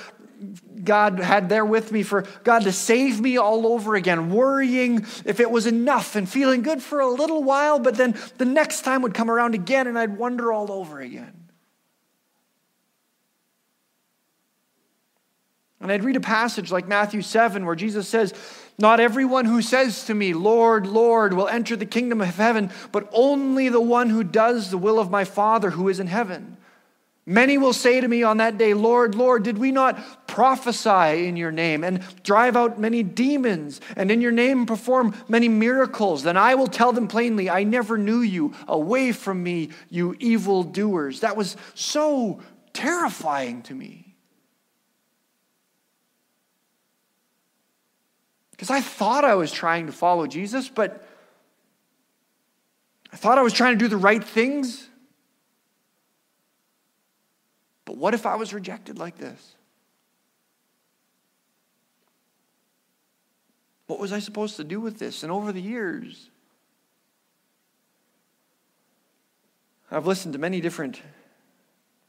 God 0.85 1.19
had 1.19 1.49
there 1.49 1.65
with 1.65 1.93
me 1.93 2.03
for 2.03 2.23
God 2.45 2.63
to 2.63 2.73
save 2.73 3.21
me 3.21 3.37
all 3.37 3.67
over 3.67 3.95
again, 3.95 4.31
worrying 4.31 5.07
if 5.25 5.41
it 5.41 5.51
was 5.51 5.67
enough 5.67 6.17
and 6.17 6.29
feeling 6.29 6.63
good 6.63 6.83
for 6.83 7.01
a 7.01 7.09
little 7.09 7.43
while, 7.43 7.79
but 7.79 7.97
then 7.97 8.17
the 8.39 8.45
next 8.45 8.83
time 8.83 9.03
would 9.03 9.15
come 9.15 9.31
around 9.31 9.55
again 9.55 9.87
and 9.87 9.99
I'd 9.99 10.17
wonder 10.17 10.53
all 10.53 10.71
over 10.71 11.01
again. 11.01 11.47
And 15.81 15.93
I'd 15.93 16.05
read 16.05 16.17
a 16.17 16.21
passage 16.21 16.73
like 16.73 16.89
Matthew 16.89 17.23
7 17.23 17.65
where 17.67 17.75
Jesus 17.75 18.09
says, 18.09 18.33
Not 18.79 18.99
everyone 18.99 19.45
who 19.45 19.61
says 19.63 20.07
to 20.07 20.15
me, 20.15 20.35
Lord, 20.35 20.87
Lord, 20.87 21.35
will 21.35 21.49
enter 21.49 21.77
the 21.77 21.87
kingdom 21.87 22.21
of 22.21 22.35
heaven, 22.35 22.71
but 22.93 23.09
only 23.13 23.69
the 23.69 23.81
one 23.81 24.11
who 24.11 24.25
does 24.25 24.71
the 24.71 24.79
will 24.79 24.99
of 24.99 25.11
my 25.11 25.25
Father 25.25 25.71
who 25.71 25.89
is 25.89 26.01
in 26.01 26.07
heaven. 26.07 26.57
Many 27.29 27.59
will 27.59 27.73
say 27.73 28.01
to 28.01 28.07
me 28.07 28.23
on 28.23 28.37
that 28.37 28.57
day, 28.57 28.73
Lord, 28.73 29.17
Lord, 29.17 29.43
did 29.43 29.59
we 29.59 29.73
not 29.73 30.29
prophesy 30.29 31.27
in 31.27 31.37
your 31.37 31.51
name 31.51 31.83
and 31.83 32.05
drive 32.23 32.55
out 32.55 32.79
many 32.79 33.03
demons 33.03 33.81
and 33.97 34.13
in 34.13 34.21
your 34.21 34.31
name 34.31 34.65
perform 34.65 35.13
many 35.27 35.49
miracles? 35.49 36.23
Then 36.23 36.37
I 36.37 36.55
will 36.55 36.69
tell 36.69 36.93
them 36.93 37.09
plainly, 37.09 37.51
I 37.51 37.65
never 37.65 37.99
knew 37.99 38.21
you. 38.21 38.55
Away 38.69 39.11
from 39.11 39.43
me, 39.43 39.71
you 39.91 40.15
evil 40.21 40.63
doers. 40.63 41.21
That 41.21 41.37
was 41.37 41.57
so 41.75 42.41
terrifying 42.73 43.63
to 43.63 43.75
me. 43.75 44.15
Because 48.53 48.71
I 48.71 48.81
thought 48.81 49.25
I 49.25 49.35
was 49.35 49.51
trying 49.51 49.87
to 49.87 49.93
follow 49.93 50.29
Jesus, 50.29 50.69
but 50.69 51.05
I 53.13 53.17
thought 53.17 53.37
I 53.37 53.43
was 53.43 53.53
trying 53.53 53.77
to 53.77 53.85
do 53.85 53.89
the 53.89 53.97
right 53.97 54.23
things. 54.23 54.86
But 57.87 57.97
what 57.97 58.13
if 58.13 58.27
I 58.27 58.35
was 58.35 58.53
rejected 58.53 58.99
like 58.99 59.17
this? 59.17 59.55
What 63.87 63.99
was 63.99 64.13
I 64.13 64.19
supposed 64.19 64.57
to 64.57 64.65
do 64.65 64.81
with 64.81 64.99
this? 64.99 65.23
And 65.23 65.33
over 65.33 65.53
the 65.53 65.63
years, 65.63 66.29
I've 69.91 70.07
listened 70.07 70.35
to 70.35 70.39
many 70.39 70.61
different 70.61 71.01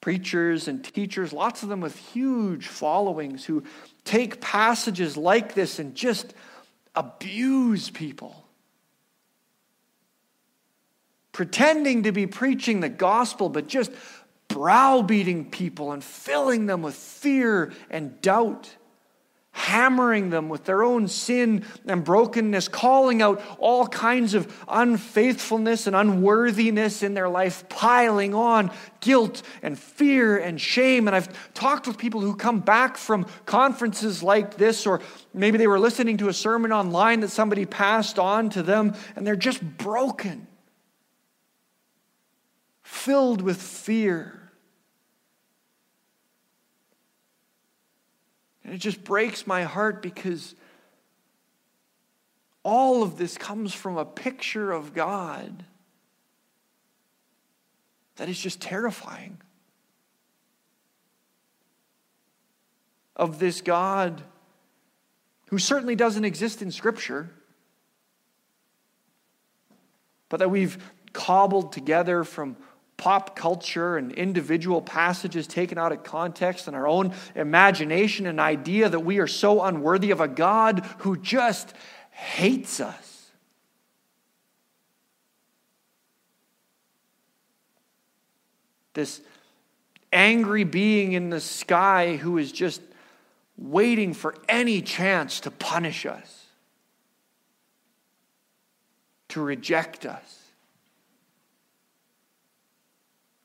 preachers 0.01 0.67
and 0.67 0.83
teachers, 0.83 1.31
lots 1.31 1.63
of 1.63 1.69
them 1.69 1.81
with 1.81 1.95
huge 1.95 2.67
followings, 2.67 3.45
who 3.45 3.63
take 4.03 4.41
passages 4.41 5.15
like 5.15 5.53
this 5.53 5.79
and 5.79 5.93
just 5.93 6.33
abuse 6.95 7.89
people. 7.91 8.43
Pretending 11.31 12.03
to 12.03 12.11
be 12.11 12.25
preaching 12.25 12.79
the 12.79 12.89
gospel, 12.89 13.49
but 13.49 13.67
just 13.67 13.91
browbeating 14.57 15.51
people 15.51 15.91
and 15.91 16.03
filling 16.03 16.65
them 16.65 16.81
with 16.81 16.95
fear 16.95 17.71
and 17.91 18.19
doubt, 18.23 18.75
hammering 19.51 20.31
them 20.31 20.49
with 20.49 20.65
their 20.65 20.81
own 20.81 21.07
sin 21.07 21.63
and 21.85 22.03
brokenness, 22.03 22.67
calling 22.67 23.21
out 23.21 23.39
all 23.59 23.85
kinds 23.87 24.33
of 24.33 24.51
unfaithfulness 24.67 25.85
and 25.85 25.95
unworthiness 25.95 27.03
in 27.03 27.13
their 27.13 27.29
life, 27.29 27.69
piling 27.69 28.33
on 28.33 28.71
guilt 28.99 29.43
and 29.61 29.77
fear 29.77 30.39
and 30.39 30.59
shame. 30.59 31.07
And 31.07 31.15
I've 31.15 31.53
talked 31.53 31.85
with 31.85 31.99
people 31.99 32.21
who 32.21 32.35
come 32.35 32.59
back 32.59 32.97
from 32.97 33.27
conferences 33.45 34.23
like 34.23 34.57
this, 34.57 34.87
or 34.87 35.01
maybe 35.35 35.59
they 35.59 35.67
were 35.67 35.79
listening 35.79 36.17
to 36.17 36.29
a 36.29 36.33
sermon 36.33 36.71
online 36.71 37.19
that 37.19 37.29
somebody 37.29 37.67
passed 37.67 38.17
on 38.17 38.49
to 38.49 38.63
them, 38.63 38.95
and 39.15 39.27
they're 39.27 39.35
just 39.35 39.61
broken 39.77 40.47
filled 42.81 43.41
with 43.41 43.61
fear. 43.61 44.36
And 48.67 48.75
it 48.75 48.79
just 48.79 49.01
breaks 49.05 49.47
my 49.47 49.63
heart 49.63 50.01
because 50.01 50.53
all 52.63 53.01
of 53.01 53.17
this 53.17 53.37
comes 53.37 53.73
from 53.73 53.97
a 53.97 54.03
picture 54.03 54.73
of 54.73 54.93
God 54.93 55.63
that 58.17 58.27
is 58.27 58.37
just 58.37 58.59
terrifying. 58.59 59.37
Of 63.15 63.39
this 63.39 63.61
God 63.61 64.21
who 65.47 65.57
certainly 65.57 65.95
doesn't 65.95 66.25
exist 66.25 66.61
in 66.61 66.69
Scripture, 66.69 67.29
but 70.27 70.41
that 70.41 70.51
we've 70.51 70.77
cobbled 71.13 71.71
together 71.71 72.25
from 72.25 72.57
pop 72.97 73.35
culture 73.35 73.95
and 73.95 74.11
individual 74.11 74.81
passages 74.81 75.45
taken 75.45 75.77
out 75.77 75.91
of 75.91 76.03
context 76.03 76.67
and 76.67 76.75
our 76.75 76.87
own 76.87 77.13
imagination 77.35 78.25
and 78.25 78.39
idea 78.39 78.89
that 78.89 78.99
we 78.99 79.19
are 79.19 79.27
so 79.27 79.63
unworthy 79.63 80.11
of 80.11 80.19
a 80.19 80.27
God 80.27 80.83
who 80.99 81.15
just 81.15 81.73
hates 82.09 82.79
us. 82.79 83.31
This 88.93 89.21
angry 90.11 90.63
being 90.63 91.13
in 91.13 91.29
the 91.29 91.39
sky 91.39 92.15
who 92.15 92.39
is 92.39 92.51
just 92.51 92.81
waiting 93.57 94.15
for 94.15 94.33
any 94.49 94.81
chance 94.81 95.41
to 95.41 95.51
punish 95.51 96.07
us, 96.07 96.45
to 99.29 99.41
reject 99.41 100.05
us. 100.07 100.46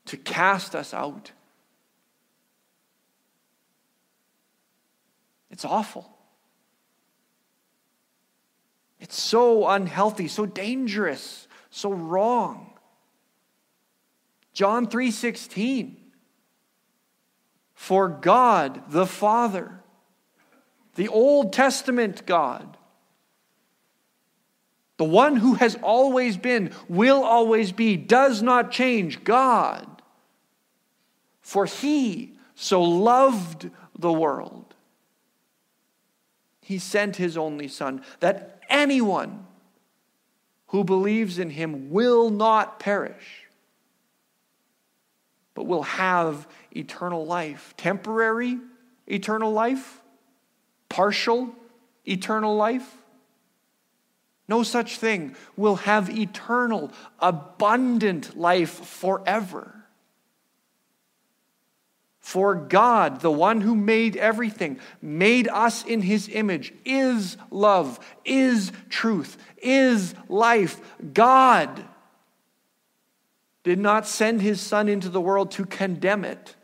To 0.06 0.16
cast 0.16 0.74
us 0.74 0.92
out. 0.92 1.32
It's 5.50 5.64
awful. 5.64 6.08
It's 9.00 9.20
so 9.20 9.68
unhealthy, 9.68 10.28
so 10.28 10.46
dangerous, 10.46 11.46
so 11.70 11.92
wrong. 11.92 12.72
John 14.52 14.86
3:16 14.86 15.96
For 17.74 18.08
God 18.08 18.82
the 18.90 19.06
Father 19.06 19.80
the 20.94 21.08
Old 21.08 21.52
Testament 21.52 22.26
God 22.26 22.76
the 24.98 25.04
one 25.04 25.34
who 25.34 25.54
has 25.54 25.74
always 25.82 26.36
been, 26.36 26.70
will 26.88 27.24
always 27.24 27.72
be, 27.72 27.96
does 27.96 28.40
not 28.40 28.70
change, 28.70 29.24
God 29.24 29.91
for 31.52 31.66
he 31.66 32.32
so 32.54 32.80
loved 32.80 33.68
the 33.98 34.10
world, 34.10 34.74
he 36.62 36.78
sent 36.78 37.16
his 37.16 37.36
only 37.36 37.68
Son, 37.68 38.02
that 38.20 38.62
anyone 38.70 39.46
who 40.68 40.82
believes 40.82 41.38
in 41.38 41.50
him 41.50 41.90
will 41.90 42.30
not 42.30 42.78
perish, 42.78 43.42
but 45.52 45.64
will 45.64 45.82
have 45.82 46.48
eternal 46.74 47.26
life. 47.26 47.74
Temporary 47.76 48.58
eternal 49.06 49.52
life? 49.52 50.00
Partial 50.88 51.54
eternal 52.08 52.56
life? 52.56 52.96
No 54.48 54.62
such 54.62 54.96
thing. 54.96 55.36
Will 55.58 55.76
have 55.76 56.08
eternal, 56.08 56.90
abundant 57.20 58.38
life 58.38 58.70
forever. 58.70 59.81
For 62.22 62.54
God, 62.54 63.20
the 63.20 63.32
one 63.32 63.60
who 63.60 63.74
made 63.74 64.16
everything, 64.16 64.78
made 65.02 65.48
us 65.48 65.84
in 65.84 66.00
his 66.00 66.28
image, 66.28 66.72
is 66.84 67.36
love, 67.50 67.98
is 68.24 68.70
truth, 68.88 69.36
is 69.58 70.14
life. 70.28 70.80
God 71.12 71.84
did 73.64 73.80
not 73.80 74.06
send 74.06 74.40
his 74.40 74.60
Son 74.60 74.88
into 74.88 75.08
the 75.08 75.20
world 75.20 75.50
to 75.52 75.66
condemn 75.66 76.24
it, 76.24 76.54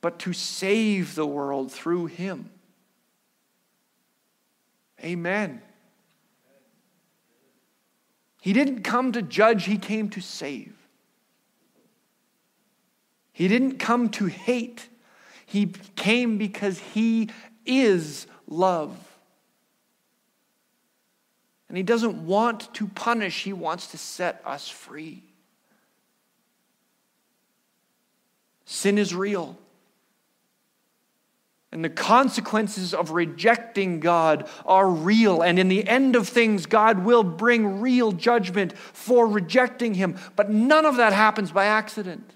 but 0.00 0.18
to 0.20 0.32
save 0.32 1.14
the 1.14 1.26
world 1.26 1.70
through 1.70 2.06
him. 2.06 2.50
Amen. 5.02 5.60
He 8.40 8.54
didn't 8.54 8.82
come 8.82 9.12
to 9.12 9.20
judge, 9.20 9.66
he 9.66 9.76
came 9.76 10.08
to 10.10 10.22
save. 10.22 10.74
He 13.34 13.48
didn't 13.48 13.78
come 13.78 14.08
to 14.10 14.26
hate, 14.26 14.88
He 15.44 15.66
came 15.96 16.38
because 16.38 16.78
He 16.78 17.28
is 17.66 18.26
love. 18.46 18.96
And 21.68 21.76
He 21.76 21.82
doesn't 21.82 22.26
want 22.26 22.72
to 22.74 22.86
punish, 22.86 23.42
He 23.42 23.52
wants 23.52 23.88
to 23.88 23.98
set 23.98 24.40
us 24.46 24.68
free. 24.68 25.24
Sin 28.64 28.96
is 28.96 29.14
real. 29.14 29.58
And 31.72 31.84
the 31.84 31.90
consequences 31.90 32.94
of 32.94 33.10
rejecting 33.10 33.98
God 33.98 34.48
are 34.64 34.88
real. 34.88 35.42
And 35.42 35.58
in 35.58 35.66
the 35.66 35.88
end 35.88 36.14
of 36.14 36.28
things, 36.28 36.66
God 36.66 37.04
will 37.04 37.24
bring 37.24 37.80
real 37.80 38.12
judgment 38.12 38.78
for 38.78 39.26
rejecting 39.26 39.94
Him. 39.94 40.16
But 40.36 40.50
none 40.50 40.86
of 40.86 40.98
that 40.98 41.12
happens 41.12 41.50
by 41.50 41.64
accident. 41.64 42.33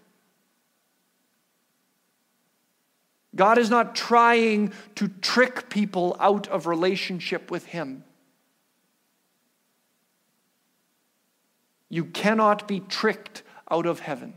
God 3.38 3.57
is 3.57 3.70
not 3.70 3.94
trying 3.94 4.72
to 4.96 5.07
trick 5.07 5.70
people 5.70 6.16
out 6.18 6.48
of 6.48 6.66
relationship 6.66 7.53
with 7.53 7.66
Him. 7.66 8.03
You 11.88 12.05
cannot 12.05 12.66
be 12.66 12.81
tricked 12.81 13.44
out 13.70 13.87
of 13.87 14.01
heaven. 14.01 14.35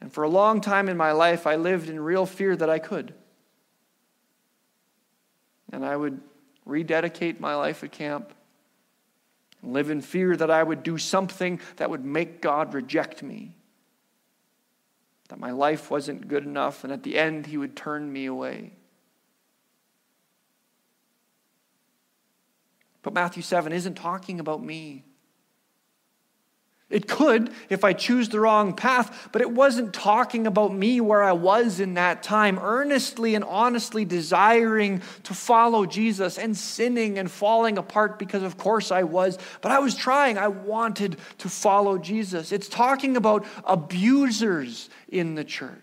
And 0.00 0.10
for 0.10 0.24
a 0.24 0.28
long 0.30 0.62
time 0.62 0.88
in 0.88 0.96
my 0.96 1.12
life, 1.12 1.46
I 1.46 1.56
lived 1.56 1.90
in 1.90 2.00
real 2.00 2.24
fear 2.24 2.56
that 2.56 2.70
I 2.70 2.78
could. 2.78 3.12
And 5.70 5.84
I 5.84 5.94
would 5.94 6.18
rededicate 6.64 7.40
my 7.40 7.54
life 7.54 7.84
at 7.84 7.92
camp, 7.92 8.32
live 9.62 9.90
in 9.90 10.00
fear 10.00 10.34
that 10.34 10.50
I 10.50 10.62
would 10.62 10.82
do 10.82 10.96
something 10.96 11.60
that 11.76 11.90
would 11.90 12.06
make 12.06 12.40
God 12.40 12.72
reject 12.72 13.22
me, 13.22 13.54
that 15.30 15.40
my 15.40 15.50
life 15.50 15.90
wasn't 15.90 16.28
good 16.28 16.44
enough, 16.44 16.84
and 16.84 16.92
at 16.92 17.02
the 17.02 17.18
end, 17.18 17.46
He 17.46 17.56
would 17.56 17.74
turn 17.74 18.12
me 18.12 18.26
away. 18.26 18.72
But 23.02 23.14
Matthew 23.14 23.42
7 23.42 23.72
isn't 23.72 23.94
talking 23.94 24.38
about 24.38 24.62
me. 24.62 25.04
It 26.90 27.06
could 27.06 27.52
if 27.68 27.84
I 27.84 27.92
choose 27.92 28.28
the 28.28 28.40
wrong 28.40 28.74
path, 28.74 29.28
but 29.30 29.40
it 29.40 29.50
wasn't 29.50 29.94
talking 29.94 30.46
about 30.46 30.74
me 30.74 31.00
where 31.00 31.22
I 31.22 31.32
was 31.32 31.78
in 31.78 31.94
that 31.94 32.24
time, 32.24 32.58
earnestly 32.58 33.36
and 33.36 33.44
honestly 33.44 34.04
desiring 34.04 35.02
to 35.22 35.34
follow 35.34 35.86
Jesus 35.86 36.36
and 36.36 36.56
sinning 36.56 37.18
and 37.18 37.30
falling 37.30 37.78
apart 37.78 38.18
because, 38.18 38.42
of 38.42 38.58
course, 38.58 38.90
I 38.90 39.04
was. 39.04 39.38
But 39.60 39.70
I 39.70 39.78
was 39.78 39.94
trying, 39.94 40.36
I 40.36 40.48
wanted 40.48 41.16
to 41.38 41.48
follow 41.48 41.96
Jesus. 41.96 42.50
It's 42.50 42.68
talking 42.68 43.16
about 43.16 43.46
abusers 43.64 44.90
in 45.08 45.36
the 45.36 45.44
church 45.44 45.78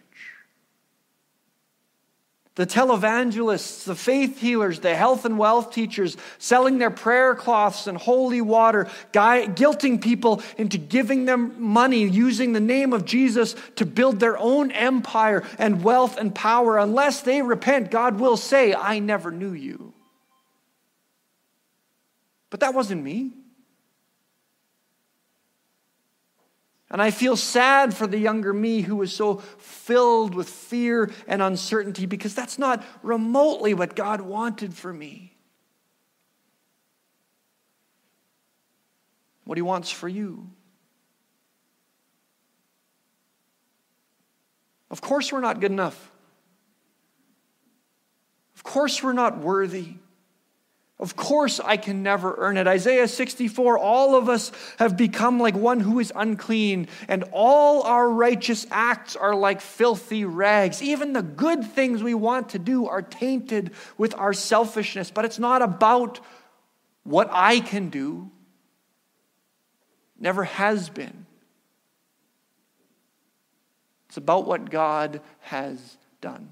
the 2.58 2.66
televangelists, 2.66 3.84
the 3.84 3.96
faith 3.96 4.40
healers, 4.40 4.80
the 4.80 4.96
health 4.96 5.26
and 5.26 5.38
wealth 5.38 5.72
teachers, 5.72 6.18
selling 6.40 6.80
their 6.80 6.90
prayer 6.90 7.36
cloths 7.36 7.86
and 7.86 8.00
holy 8.00 8.42
water, 8.42 8.90
guilting 9.14 10.02
people 10.02 10.42
into 10.58 10.80
giving 10.80 11.26
them 11.26 11.62
money, 11.62 12.04
using 12.08 12.54
the 12.54 12.60
name 12.60 12.94
of 12.94 13.06
Jesus 13.06 13.56
to 13.76 13.86
build 13.86 14.20
their 14.20 14.40
own 14.40 14.72
empire 14.72 15.44
and 15.60 15.84
wealth 15.84 16.18
and 16.18 16.34
power. 16.34 16.80
Unless 16.80 17.22
they 17.22 17.44
repent, 17.44 17.92
God 17.92 18.20
will 18.20 18.38
say, 18.38 18.74
I 18.74 18.98
never 18.98 19.30
knew 19.30 19.54
you. 19.54 19.94
But 22.50 22.62
that 22.62 22.74
wasn't 22.74 23.04
me. 23.04 23.34
And 26.90 27.02
I 27.02 27.12
feel 27.12 27.36
sad 27.36 27.94
for 27.94 28.08
the 28.08 28.18
younger 28.18 28.54
me 28.54 28.82
who 28.82 28.96
was 28.96 29.14
so 29.14 29.36
filled 29.36 30.34
with 30.34 30.48
fear 30.48 31.12
and 31.28 31.42
uncertainty 31.42 32.06
because 32.06 32.34
that's 32.34 32.58
not 32.58 32.84
remotely 33.04 33.74
what 33.74 33.96
God 33.96 34.22
wanted 34.22 34.74
for 34.74 34.94
me. 34.94 35.36
What 39.44 39.58
He 39.58 39.62
wants 39.62 39.92
for 39.92 40.08
you. 40.08 40.50
Of 44.90 45.02
course, 45.02 45.34
we're 45.34 45.42
not 45.42 45.60
good 45.60 45.72
enough. 45.72 46.12
Of 48.56 48.64
course, 48.64 49.04
we're 49.04 49.14
not 49.14 49.38
worthy. 49.40 49.96
Of 51.00 51.16
course, 51.16 51.60
I 51.60 51.78
can 51.78 52.02
never 52.02 52.34
earn 52.40 52.58
it. 52.58 52.66
Isaiah 52.66 53.08
64 53.08 53.78
all 53.78 54.16
of 54.16 54.30
us 54.30 54.52
have 54.80 54.98
become 54.98 55.40
like 55.40 55.56
one 55.56 55.80
who 55.80 56.00
is 56.00 56.12
unclean, 56.16 56.88
and 57.08 57.24
all 57.32 57.84
our 57.84 58.10
righteous 58.10 58.66
acts 58.72 59.16
are 59.16 59.36
like 59.36 59.62
filthy 59.62 60.26
rags. 60.26 60.82
Even 60.82 61.14
the 61.14 61.22
good 61.22 61.64
things 61.64 62.02
we 62.02 62.16
want 62.16 62.50
to 62.50 62.60
do 62.60 62.88
are 62.88 63.04
tainted 63.04 63.72
with 64.00 64.16
our 64.16 64.34
selfishness. 64.34 65.12
But 65.12 65.26
it's 65.26 65.38
not 65.38 65.62
about 65.62 66.20
what 67.04 67.30
I 67.32 67.60
can 67.60 67.90
do, 67.90 68.32
never 70.20 70.46
has 70.46 70.90
been. 70.90 71.28
It's 74.08 74.18
about 74.18 74.48
what 74.48 74.72
God 74.72 75.22
has 75.42 75.98
done. 76.22 76.50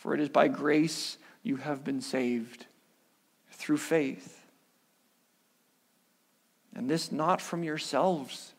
For 0.00 0.14
it 0.14 0.20
is 0.20 0.30
by 0.30 0.48
grace 0.48 1.18
you 1.42 1.56
have 1.56 1.84
been 1.84 2.00
saved 2.00 2.64
through 3.52 3.76
faith. 3.76 4.46
And 6.74 6.88
this 6.88 7.12
not 7.12 7.42
from 7.42 7.62
yourselves, 7.62 8.54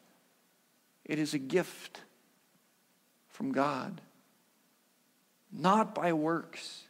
it 1.04 1.18
is 1.18 1.34
a 1.34 1.40
gift 1.40 2.02
from 3.28 3.54
God, 3.54 4.02
not 5.52 5.96
by 5.96 6.14
works, 6.14 6.84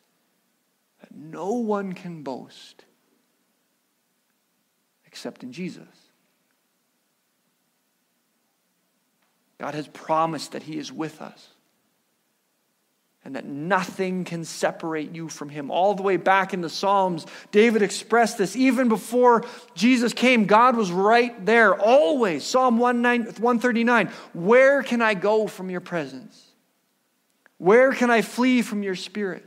that 0.99 1.15
no 1.15 1.53
one 1.53 1.93
can 1.93 2.21
boast 2.21 2.83
except 5.05 5.43
in 5.43 5.53
Jesus. 5.53 5.87
God 9.57 9.75
has 9.75 9.87
promised 9.87 10.51
that 10.51 10.63
He 10.63 10.77
is 10.77 10.91
with 10.91 11.21
us 11.21 11.47
and 13.23 13.35
that 13.35 13.45
nothing 13.45 14.23
can 14.23 14.43
separate 14.43 15.13
you 15.13 15.29
from 15.29 15.49
him. 15.49 15.69
All 15.69 15.93
the 15.93 16.01
way 16.01 16.17
back 16.17 16.53
in 16.53 16.61
the 16.61 16.69
Psalms, 16.69 17.27
David 17.51 17.83
expressed 17.83 18.37
this. 18.37 18.55
Even 18.55 18.89
before 18.89 19.45
Jesus 19.75 20.11
came, 20.13 20.45
God 20.45 20.75
was 20.75 20.91
right 20.91 21.45
there, 21.45 21.75
always. 21.79 22.43
Psalm 22.43 22.79
139 22.79 24.07
Where 24.33 24.81
can 24.81 25.01
I 25.01 25.13
go 25.13 25.47
from 25.47 25.69
your 25.69 25.81
presence? 25.81 26.47
Where 27.57 27.93
can 27.93 28.09
I 28.09 28.23
flee 28.23 28.63
from 28.63 28.81
your 28.81 28.95
spirit? 28.95 29.45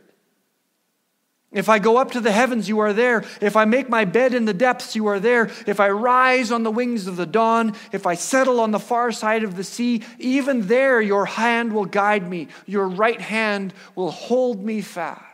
If 1.54 1.68
I 1.68 1.78
go 1.78 1.96
up 1.96 2.10
to 2.10 2.20
the 2.20 2.32
heavens, 2.32 2.68
you 2.68 2.80
are 2.80 2.92
there. 2.92 3.24
If 3.40 3.56
I 3.56 3.64
make 3.64 3.88
my 3.88 4.04
bed 4.04 4.34
in 4.34 4.44
the 4.44 4.52
depths, 4.52 4.96
you 4.96 5.06
are 5.06 5.20
there. 5.20 5.50
If 5.68 5.78
I 5.78 5.88
rise 5.88 6.50
on 6.50 6.64
the 6.64 6.70
wings 6.70 7.06
of 7.06 7.16
the 7.16 7.26
dawn, 7.26 7.74
if 7.92 8.06
I 8.06 8.16
settle 8.16 8.60
on 8.60 8.72
the 8.72 8.80
far 8.80 9.12
side 9.12 9.44
of 9.44 9.56
the 9.56 9.62
sea, 9.62 10.02
even 10.18 10.66
there 10.66 11.00
your 11.00 11.26
hand 11.26 11.72
will 11.72 11.84
guide 11.84 12.28
me. 12.28 12.48
Your 12.66 12.88
right 12.88 13.20
hand 13.20 13.72
will 13.94 14.10
hold 14.10 14.64
me 14.64 14.80
fast. 14.80 15.24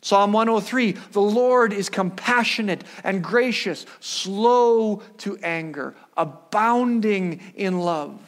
Psalm 0.00 0.32
103 0.32 0.92
The 0.92 1.20
Lord 1.20 1.72
is 1.72 1.88
compassionate 1.88 2.84
and 3.02 3.22
gracious, 3.22 3.84
slow 3.98 5.02
to 5.18 5.36
anger, 5.42 5.96
abounding 6.16 7.40
in 7.56 7.80
love. 7.80 8.27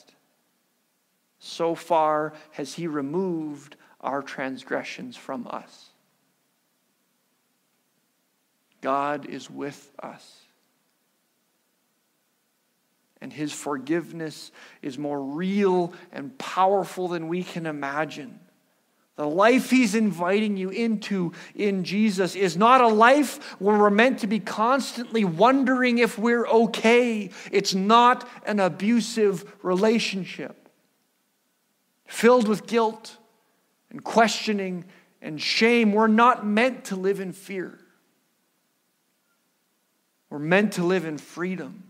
so 1.43 1.73
far 1.73 2.33
has 2.51 2.75
he 2.75 2.85
removed 2.85 3.75
our 3.99 4.21
transgressions 4.21 5.17
from 5.17 5.47
us. 5.49 5.89
God 8.79 9.25
is 9.25 9.49
with 9.49 9.91
us. 10.01 10.37
And 13.21 13.33
his 13.33 13.51
forgiveness 13.51 14.51
is 14.83 14.99
more 14.99 15.21
real 15.21 15.93
and 16.11 16.37
powerful 16.37 17.07
than 17.07 17.27
we 17.27 17.43
can 17.43 17.65
imagine. 17.65 18.39
The 19.15 19.27
life 19.27 19.71
he's 19.71 19.95
inviting 19.95 20.57
you 20.57 20.69
into 20.69 21.33
in 21.55 21.83
Jesus 21.83 22.35
is 22.35 22.55
not 22.55 22.81
a 22.81 22.87
life 22.87 23.59
where 23.59 23.79
we're 23.79 23.89
meant 23.89 24.19
to 24.19 24.27
be 24.27 24.39
constantly 24.39 25.25
wondering 25.25 25.97
if 25.97 26.19
we're 26.19 26.47
okay. 26.47 27.31
It's 27.51 27.73
not 27.73 28.29
an 28.45 28.59
abusive 28.59 29.51
relationship 29.63 30.60
filled 32.11 32.47
with 32.47 32.67
guilt 32.67 33.15
and 33.89 34.03
questioning 34.03 34.83
and 35.21 35.41
shame. 35.41 35.93
We're 35.93 36.07
not 36.07 36.45
meant 36.45 36.85
to 36.85 36.95
live 36.95 37.19
in 37.19 37.31
fear. 37.31 37.79
We're 40.29 40.39
meant 40.39 40.73
to 40.73 40.83
live 40.83 41.05
in 41.05 41.17
freedom. 41.17 41.83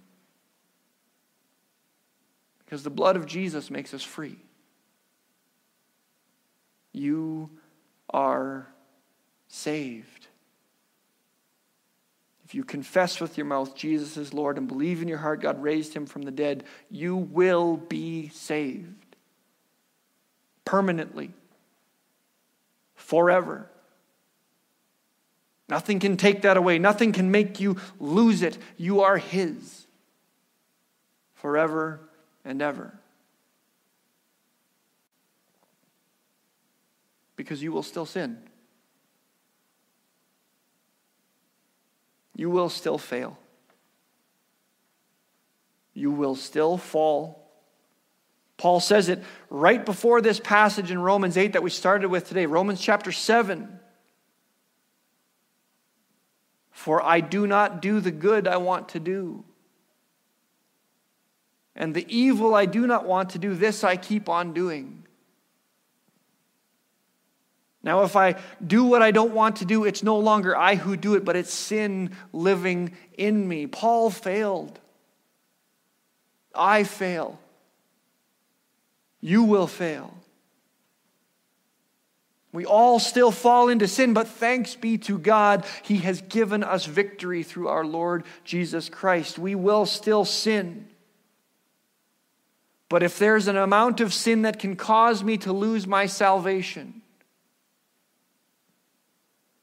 Because 2.60 2.84
the 2.84 2.90
blood 2.90 3.16
of 3.16 3.26
Jesus 3.26 3.70
makes 3.70 3.94
us 3.94 4.04
free. 4.04 4.38
You 6.94 7.50
are 8.10 8.68
saved. 9.48 10.28
If 12.46 12.54
you 12.54 12.64
confess 12.64 13.20
with 13.20 13.38
your 13.38 13.46
mouth 13.46 13.76
Jesus 13.76 14.18
is 14.18 14.34
Lord 14.34 14.58
and 14.58 14.68
believe 14.68 15.02
in 15.02 15.08
your 15.08 15.18
heart 15.18 15.42
God 15.42 15.64
raised 15.64 15.94
him 15.94 16.06
from 16.06 16.24
the 16.24 16.32
dead, 16.32 16.66
you 16.90 17.16
will 17.16 17.78
be 17.78 18.30
saved 18.30 19.01
permanently, 20.66 21.32
forever. 22.96 23.68
Nothing 25.68 26.00
can 26.00 26.18
take 26.18 26.42
that 26.42 26.58
away. 26.58 26.80
Nothing 26.80 27.14
can 27.14 27.32
make 27.32 27.60
you 27.60 27.78
lose 28.00 28.42
it. 28.42 28.58
You 28.78 29.02
are 29.02 29.18
His 29.18 29.88
forever 31.34 32.02
and 32.44 32.62
ever. 32.62 32.94
Because 37.36 37.64
you 37.64 37.72
will 37.72 37.84
still 37.84 38.06
sin. 38.06 38.38
You 42.36 42.50
will 42.50 42.70
still 42.70 42.98
fail. 42.98 43.38
You 45.94 46.12
will 46.12 46.36
still 46.36 46.78
fall. 46.78 47.41
Paul 48.62 48.80
says 48.80 49.10
it 49.10 49.24
right 49.50 49.84
before 49.84 50.22
this 50.22 50.40
passage 50.40 50.92
in 50.92 51.02
Romans 51.02 51.36
8 51.36 51.54
that 51.54 51.64
we 51.64 51.72
started 51.72 52.10
with 52.10 52.28
today, 52.28 52.46
Romans 52.46 52.80
chapter 52.80 53.12
7. 53.12 53.80
For 56.70 57.02
I 57.02 57.22
do 57.22 57.48
not 57.48 57.82
do 57.82 58.00
the 58.00 58.12
good 58.12 58.48
I 58.48 58.58
want 58.58 58.90
to 58.90 59.00
do. 59.00 59.44
And 61.76 61.96
the 61.96 62.06
evil 62.08 62.54
I 62.54 62.68
do 62.68 62.86
not 62.86 63.08
want 63.08 63.32
to 63.32 63.40
do, 63.40 63.56
this 63.56 63.84
I 63.84 63.98
keep 63.98 64.30
on 64.30 64.54
doing. 64.54 65.08
Now, 67.82 68.04
if 68.04 68.16
I 68.16 68.36
do 68.64 68.84
what 68.84 69.02
I 69.02 69.10
don't 69.10 69.34
want 69.34 69.56
to 69.56 69.66
do, 69.66 69.86
it's 69.86 70.04
no 70.04 70.20
longer 70.20 70.56
I 70.56 70.76
who 70.76 70.96
do 70.96 71.16
it, 71.16 71.26
but 71.26 71.36
it's 71.36 71.52
sin 71.52 72.16
living 72.32 72.96
in 73.18 73.48
me. 73.48 73.66
Paul 73.66 74.12
failed. 74.12 74.80
I 76.54 76.84
fail. 76.84 77.40
You 79.22 79.44
will 79.44 79.68
fail. 79.68 80.14
We 82.54 82.66
all 82.66 83.00
still 83.00 83.32
fall 83.32 83.70
into 83.70 83.88
sin, 83.88 84.14
but 84.14 84.28
thanks 84.28 84.76
be 84.76 84.98
to 85.00 85.18
God, 85.18 85.66
He 85.84 85.98
has 86.00 86.22
given 86.22 86.64
us 86.64 86.86
victory 86.86 87.44
through 87.44 87.70
our 87.70 87.86
Lord 87.86 88.26
Jesus 88.44 88.90
Christ. 88.90 89.40
We 89.40 89.56
will 89.56 89.86
still 89.86 90.26
sin. 90.26 90.88
But 92.90 93.04
if 93.04 93.18
there's 93.18 93.48
an 93.48 93.56
amount 93.56 94.02
of 94.02 94.14
sin 94.14 94.42
that 94.42 94.60
can 94.60 94.76
cause 94.76 95.24
me 95.24 95.38
to 95.38 95.54
lose 95.54 95.88
my 95.88 96.08
salvation, 96.08 97.02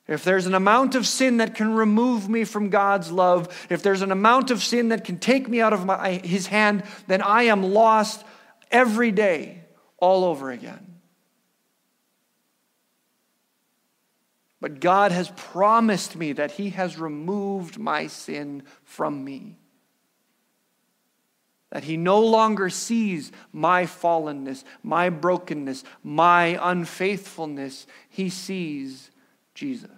if 0.07 0.25
there's 0.25 0.47
an 0.47 0.55
amount 0.55 0.94
of 0.94 1.07
sin 1.07 1.37
that 1.37 1.55
can 1.55 1.75
remove 1.75 2.31
me 2.31 2.44
from 2.44 2.71
God's 2.71 3.12
love, 3.12 3.66
if 3.68 3.83
there's 3.83 4.01
an 4.01 4.11
amount 4.11 4.51
of 4.51 4.62
sin 4.62 4.88
that 4.88 5.05
can 5.05 5.18
take 5.18 5.47
me 5.47 5.61
out 5.61 5.75
of 5.75 5.85
my, 5.85 6.12
His 6.25 6.47
hand, 6.47 6.85
then 7.07 7.21
I 7.21 7.42
am 7.42 7.62
lost 7.62 8.25
every 8.70 9.12
day 9.12 9.62
all 9.98 10.24
over 10.24 10.50
again. 10.50 10.88
But 14.61 14.81
God 14.81 15.12
has 15.12 15.31
promised 15.37 16.16
me 16.16 16.33
that 16.33 16.52
He 16.52 16.70
has 16.70 16.98
removed 16.98 17.78
my 17.78 18.09
sin 18.09 18.64
from 18.83 19.24
me. 19.24 19.57
That 21.70 21.85
He 21.85 21.96
no 21.96 22.20
longer 22.20 22.70
sees 22.70 23.31
my 23.52 23.85
fallenness, 23.85 24.64
my 24.83 25.11
brokenness, 25.11 25.85
my 26.02 26.59
unfaithfulness. 26.61 27.87
He 28.09 28.31
sees 28.31 29.11
Jesus. 29.54 29.90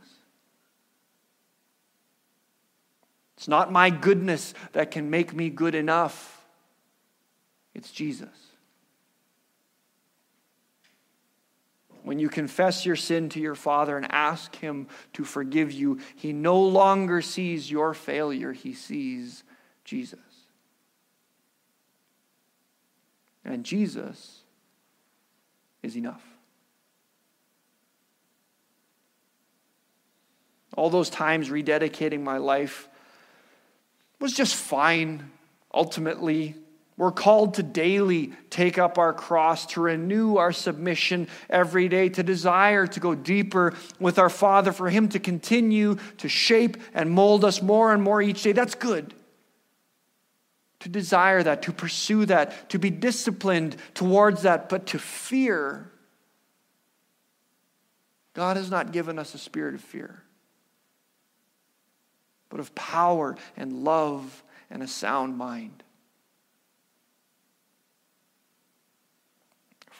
It's 3.36 3.48
not 3.48 3.72
my 3.72 3.88
goodness 3.88 4.52
that 4.72 4.90
can 4.90 5.08
make 5.08 5.32
me 5.32 5.48
good 5.48 5.74
enough, 5.74 6.44
it's 7.72 7.90
Jesus. 7.90 8.28
When 12.02 12.18
you 12.18 12.28
confess 12.28 12.86
your 12.86 12.96
sin 12.96 13.28
to 13.30 13.40
your 13.40 13.54
Father 13.54 13.96
and 13.96 14.06
ask 14.10 14.56
Him 14.56 14.88
to 15.12 15.24
forgive 15.24 15.72
you, 15.72 16.00
He 16.16 16.32
no 16.32 16.60
longer 16.60 17.20
sees 17.20 17.70
your 17.70 17.94
failure, 17.94 18.52
He 18.52 18.72
sees 18.72 19.44
Jesus. 19.84 20.18
And 23.44 23.64
Jesus 23.64 24.40
is 25.82 25.96
enough. 25.96 26.22
All 30.76 30.90
those 30.90 31.10
times 31.10 31.50
rededicating 31.50 32.22
my 32.22 32.38
life 32.38 32.88
was 34.20 34.32
just 34.32 34.54
fine, 34.54 35.30
ultimately. 35.72 36.54
We're 37.00 37.12
called 37.12 37.54
to 37.54 37.62
daily 37.62 38.34
take 38.50 38.76
up 38.76 38.98
our 38.98 39.14
cross, 39.14 39.64
to 39.68 39.80
renew 39.80 40.36
our 40.36 40.52
submission 40.52 41.28
every 41.48 41.88
day, 41.88 42.10
to 42.10 42.22
desire 42.22 42.86
to 42.88 43.00
go 43.00 43.14
deeper 43.14 43.72
with 43.98 44.18
our 44.18 44.28
Father, 44.28 44.70
for 44.70 44.90
Him 44.90 45.08
to 45.08 45.18
continue 45.18 45.96
to 46.18 46.28
shape 46.28 46.76
and 46.92 47.10
mold 47.10 47.42
us 47.42 47.62
more 47.62 47.94
and 47.94 48.02
more 48.02 48.20
each 48.20 48.42
day. 48.42 48.52
That's 48.52 48.74
good. 48.74 49.14
To 50.80 50.90
desire 50.90 51.42
that, 51.42 51.62
to 51.62 51.72
pursue 51.72 52.26
that, 52.26 52.68
to 52.68 52.78
be 52.78 52.90
disciplined 52.90 53.76
towards 53.94 54.42
that, 54.42 54.68
but 54.68 54.84
to 54.88 54.98
fear. 54.98 55.90
God 58.34 58.58
has 58.58 58.70
not 58.70 58.92
given 58.92 59.18
us 59.18 59.34
a 59.34 59.38
spirit 59.38 59.74
of 59.74 59.80
fear, 59.80 60.22
but 62.50 62.60
of 62.60 62.74
power 62.74 63.38
and 63.56 63.84
love 63.84 64.44
and 64.68 64.82
a 64.82 64.86
sound 64.86 65.38
mind. 65.38 65.82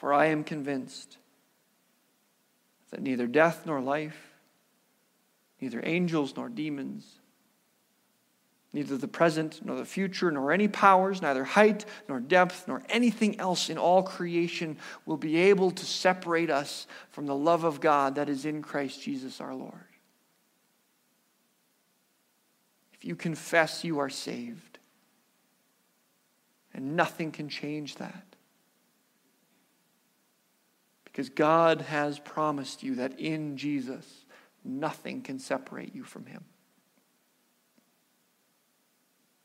For 0.01 0.15
I 0.15 0.25
am 0.25 0.43
convinced 0.43 1.19
that 2.89 3.03
neither 3.03 3.27
death 3.27 3.67
nor 3.67 3.79
life, 3.79 4.17
neither 5.61 5.79
angels 5.85 6.35
nor 6.35 6.49
demons, 6.49 7.19
neither 8.73 8.97
the 8.97 9.07
present 9.07 9.63
nor 9.63 9.75
the 9.75 9.85
future, 9.85 10.31
nor 10.31 10.51
any 10.51 10.67
powers, 10.67 11.21
neither 11.21 11.43
height 11.43 11.85
nor 12.09 12.19
depth, 12.19 12.67
nor 12.67 12.81
anything 12.89 13.39
else 13.39 13.69
in 13.69 13.77
all 13.77 14.01
creation 14.01 14.75
will 15.05 15.17
be 15.17 15.37
able 15.37 15.69
to 15.69 15.85
separate 15.85 16.49
us 16.49 16.87
from 17.11 17.27
the 17.27 17.35
love 17.35 17.63
of 17.63 17.79
God 17.79 18.15
that 18.15 18.27
is 18.27 18.43
in 18.43 18.63
Christ 18.63 19.03
Jesus 19.03 19.39
our 19.39 19.53
Lord. 19.53 19.85
If 22.95 23.05
you 23.05 23.15
confess, 23.15 23.83
you 23.83 23.99
are 23.99 24.09
saved. 24.09 24.79
And 26.73 26.95
nothing 26.95 27.31
can 27.31 27.49
change 27.49 27.97
that. 27.97 28.30
Because 31.11 31.29
God 31.29 31.81
has 31.81 32.19
promised 32.19 32.83
you 32.83 32.95
that 32.95 33.19
in 33.19 33.57
Jesus, 33.57 34.05
nothing 34.63 35.21
can 35.21 35.39
separate 35.39 35.93
you 35.93 36.03
from 36.03 36.25
Him. 36.25 36.43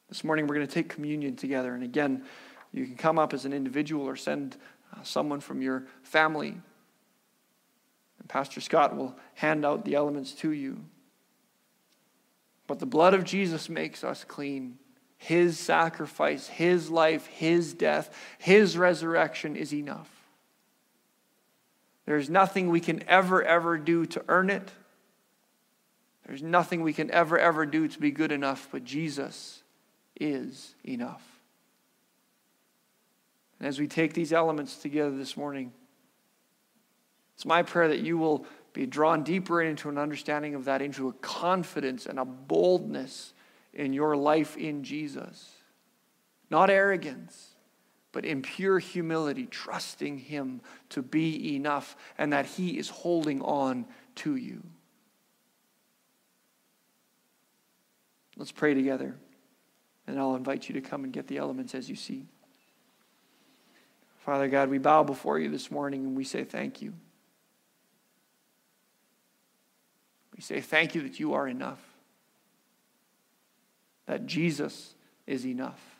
This 0.08 0.22
morning, 0.22 0.46
we're 0.46 0.54
going 0.54 0.66
to 0.66 0.72
take 0.72 0.88
communion 0.88 1.34
together. 1.34 1.74
And 1.74 1.82
again, 1.82 2.24
you 2.72 2.86
can 2.86 2.96
come 2.96 3.18
up 3.18 3.32
as 3.32 3.44
an 3.44 3.52
individual 3.52 4.06
or 4.08 4.14
send 4.14 4.56
uh, 4.94 5.02
someone 5.02 5.40
from 5.40 5.60
your 5.60 5.86
family. 6.02 6.50
And 8.20 8.28
Pastor 8.28 8.60
Scott 8.60 8.96
will 8.96 9.16
hand 9.34 9.64
out 9.64 9.84
the 9.84 9.96
elements 9.96 10.32
to 10.34 10.52
you. 10.52 10.84
But 12.68 12.78
the 12.78 12.86
blood 12.86 13.14
of 13.14 13.24
Jesus 13.24 13.68
makes 13.68 14.04
us 14.04 14.22
clean. 14.22 14.78
His 15.18 15.58
sacrifice, 15.58 16.46
His 16.46 16.90
life, 16.90 17.26
His 17.26 17.72
death, 17.72 18.16
His 18.38 18.76
resurrection 18.76 19.56
is 19.56 19.74
enough. 19.74 20.15
There's 22.06 22.30
nothing 22.30 22.70
we 22.70 22.80
can 22.80 23.06
ever, 23.08 23.42
ever 23.42 23.76
do 23.76 24.06
to 24.06 24.24
earn 24.28 24.48
it. 24.48 24.70
There's 26.26 26.42
nothing 26.42 26.82
we 26.82 26.92
can 26.92 27.10
ever, 27.10 27.38
ever 27.38 27.66
do 27.66 27.86
to 27.86 28.00
be 28.00 28.10
good 28.10 28.32
enough, 28.32 28.68
but 28.72 28.84
Jesus 28.84 29.62
is 30.20 30.74
enough. 30.84 31.22
And 33.58 33.68
as 33.68 33.78
we 33.78 33.86
take 33.86 34.12
these 34.12 34.32
elements 34.32 34.76
together 34.76 35.16
this 35.16 35.36
morning, 35.36 35.72
it's 37.34 37.44
my 37.44 37.62
prayer 37.62 37.88
that 37.88 38.00
you 38.00 38.18
will 38.18 38.46
be 38.72 38.86
drawn 38.86 39.22
deeper 39.22 39.62
into 39.62 39.88
an 39.88 39.98
understanding 39.98 40.54
of 40.54 40.66
that, 40.66 40.82
into 40.82 41.08
a 41.08 41.12
confidence 41.14 42.06
and 42.06 42.18
a 42.18 42.24
boldness 42.24 43.32
in 43.72 43.92
your 43.92 44.16
life 44.16 44.56
in 44.56 44.84
Jesus. 44.84 45.50
Not 46.50 46.70
arrogance, 46.70 47.55
but 48.16 48.24
in 48.24 48.40
pure 48.40 48.78
humility, 48.78 49.44
trusting 49.44 50.16
Him 50.16 50.62
to 50.88 51.02
be 51.02 51.54
enough 51.54 51.98
and 52.16 52.32
that 52.32 52.46
He 52.46 52.78
is 52.78 52.88
holding 52.88 53.42
on 53.42 53.84
to 54.14 54.36
you. 54.36 54.62
Let's 58.38 58.52
pray 58.52 58.72
together, 58.72 59.16
and 60.06 60.18
I'll 60.18 60.34
invite 60.34 60.66
you 60.66 60.76
to 60.76 60.80
come 60.80 61.04
and 61.04 61.12
get 61.12 61.26
the 61.26 61.36
elements 61.36 61.74
as 61.74 61.90
you 61.90 61.94
see. 61.94 62.24
Father 64.20 64.48
God, 64.48 64.70
we 64.70 64.78
bow 64.78 65.02
before 65.02 65.38
you 65.38 65.50
this 65.50 65.70
morning 65.70 66.06
and 66.06 66.16
we 66.16 66.24
say 66.24 66.42
thank 66.42 66.80
you. 66.80 66.94
We 70.34 70.40
say 70.40 70.62
thank 70.62 70.94
you 70.94 71.02
that 71.02 71.20
you 71.20 71.34
are 71.34 71.46
enough. 71.46 71.82
that 74.06 74.24
Jesus 74.24 74.94
is 75.26 75.44
enough. 75.44 75.95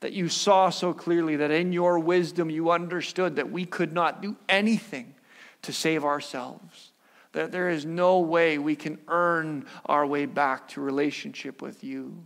That 0.00 0.12
you 0.12 0.28
saw 0.28 0.70
so 0.70 0.92
clearly 0.92 1.36
that 1.36 1.50
in 1.50 1.72
your 1.72 1.98
wisdom 1.98 2.50
you 2.50 2.70
understood 2.70 3.36
that 3.36 3.50
we 3.50 3.64
could 3.64 3.92
not 3.92 4.22
do 4.22 4.36
anything 4.48 5.14
to 5.62 5.72
save 5.72 6.04
ourselves. 6.04 6.92
That 7.32 7.52
there 7.52 7.68
is 7.68 7.84
no 7.84 8.20
way 8.20 8.58
we 8.58 8.76
can 8.76 8.98
earn 9.08 9.66
our 9.86 10.06
way 10.06 10.26
back 10.26 10.68
to 10.68 10.80
relationship 10.80 11.60
with 11.60 11.82
you. 11.82 12.24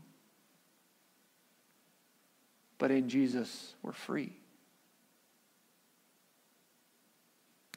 But 2.79 2.91
in 2.91 3.09
Jesus, 3.09 3.75
we're 3.83 3.93
free. 3.93 4.33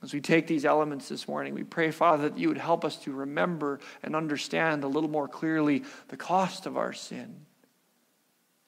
As 0.03 0.13
we 0.13 0.21
take 0.21 0.45
these 0.45 0.65
elements 0.65 1.09
this 1.09 1.27
morning, 1.27 1.55
we 1.55 1.63
pray, 1.63 1.89
Father, 1.89 2.29
that 2.29 2.37
you 2.37 2.49
would 2.49 2.57
help 2.57 2.85
us 2.85 2.97
to 2.97 3.11
remember 3.11 3.79
and 4.03 4.15
understand 4.15 4.83
a 4.83 4.87
little 4.87 5.09
more 5.09 5.27
clearly 5.27 5.83
the 6.09 6.17
cost 6.17 6.65
of 6.65 6.77
our 6.77 6.93
sin, 6.93 7.45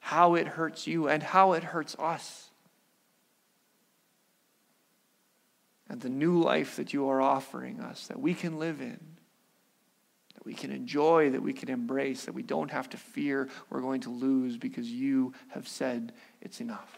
how 0.07 0.35
it 0.35 0.47
hurts 0.47 0.87
you, 0.87 1.09
and 1.09 1.21
how 1.21 1.51
it 1.51 1.65
hurts 1.65 1.93
us. 1.99 2.49
And 5.89 5.99
the 5.99 6.07
new 6.07 6.41
life 6.41 6.77
that 6.77 6.93
you 6.93 7.09
are 7.09 7.21
offering 7.21 7.81
us 7.81 8.07
that 8.07 8.17
we 8.17 8.33
can 8.33 8.57
live 8.57 8.79
in, 8.79 8.97
that 10.33 10.45
we 10.45 10.53
can 10.53 10.71
enjoy, 10.71 11.31
that 11.31 11.41
we 11.41 11.51
can 11.51 11.69
embrace, 11.69 12.23
that 12.23 12.33
we 12.33 12.41
don't 12.41 12.71
have 12.71 12.89
to 12.91 12.97
fear 12.97 13.49
we're 13.69 13.81
going 13.81 13.99
to 13.99 14.09
lose 14.09 14.55
because 14.55 14.89
you 14.89 15.33
have 15.49 15.67
said 15.67 16.13
it's 16.39 16.61
enough. 16.61 16.97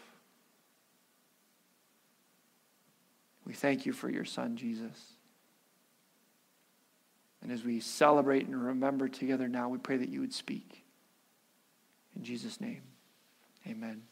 We 3.44 3.54
thank 3.54 3.86
you 3.86 3.92
for 3.92 4.08
your 4.08 4.24
son, 4.24 4.56
Jesus. 4.56 5.14
And 7.42 7.50
as 7.50 7.64
we 7.64 7.80
celebrate 7.80 8.46
and 8.46 8.66
remember 8.66 9.08
together 9.08 9.48
now, 9.48 9.68
we 9.68 9.78
pray 9.78 9.96
that 9.96 10.10
you 10.10 10.20
would 10.20 10.32
speak. 10.32 10.84
In 12.14 12.22
Jesus' 12.22 12.60
name, 12.60 12.82
amen. 13.70 14.09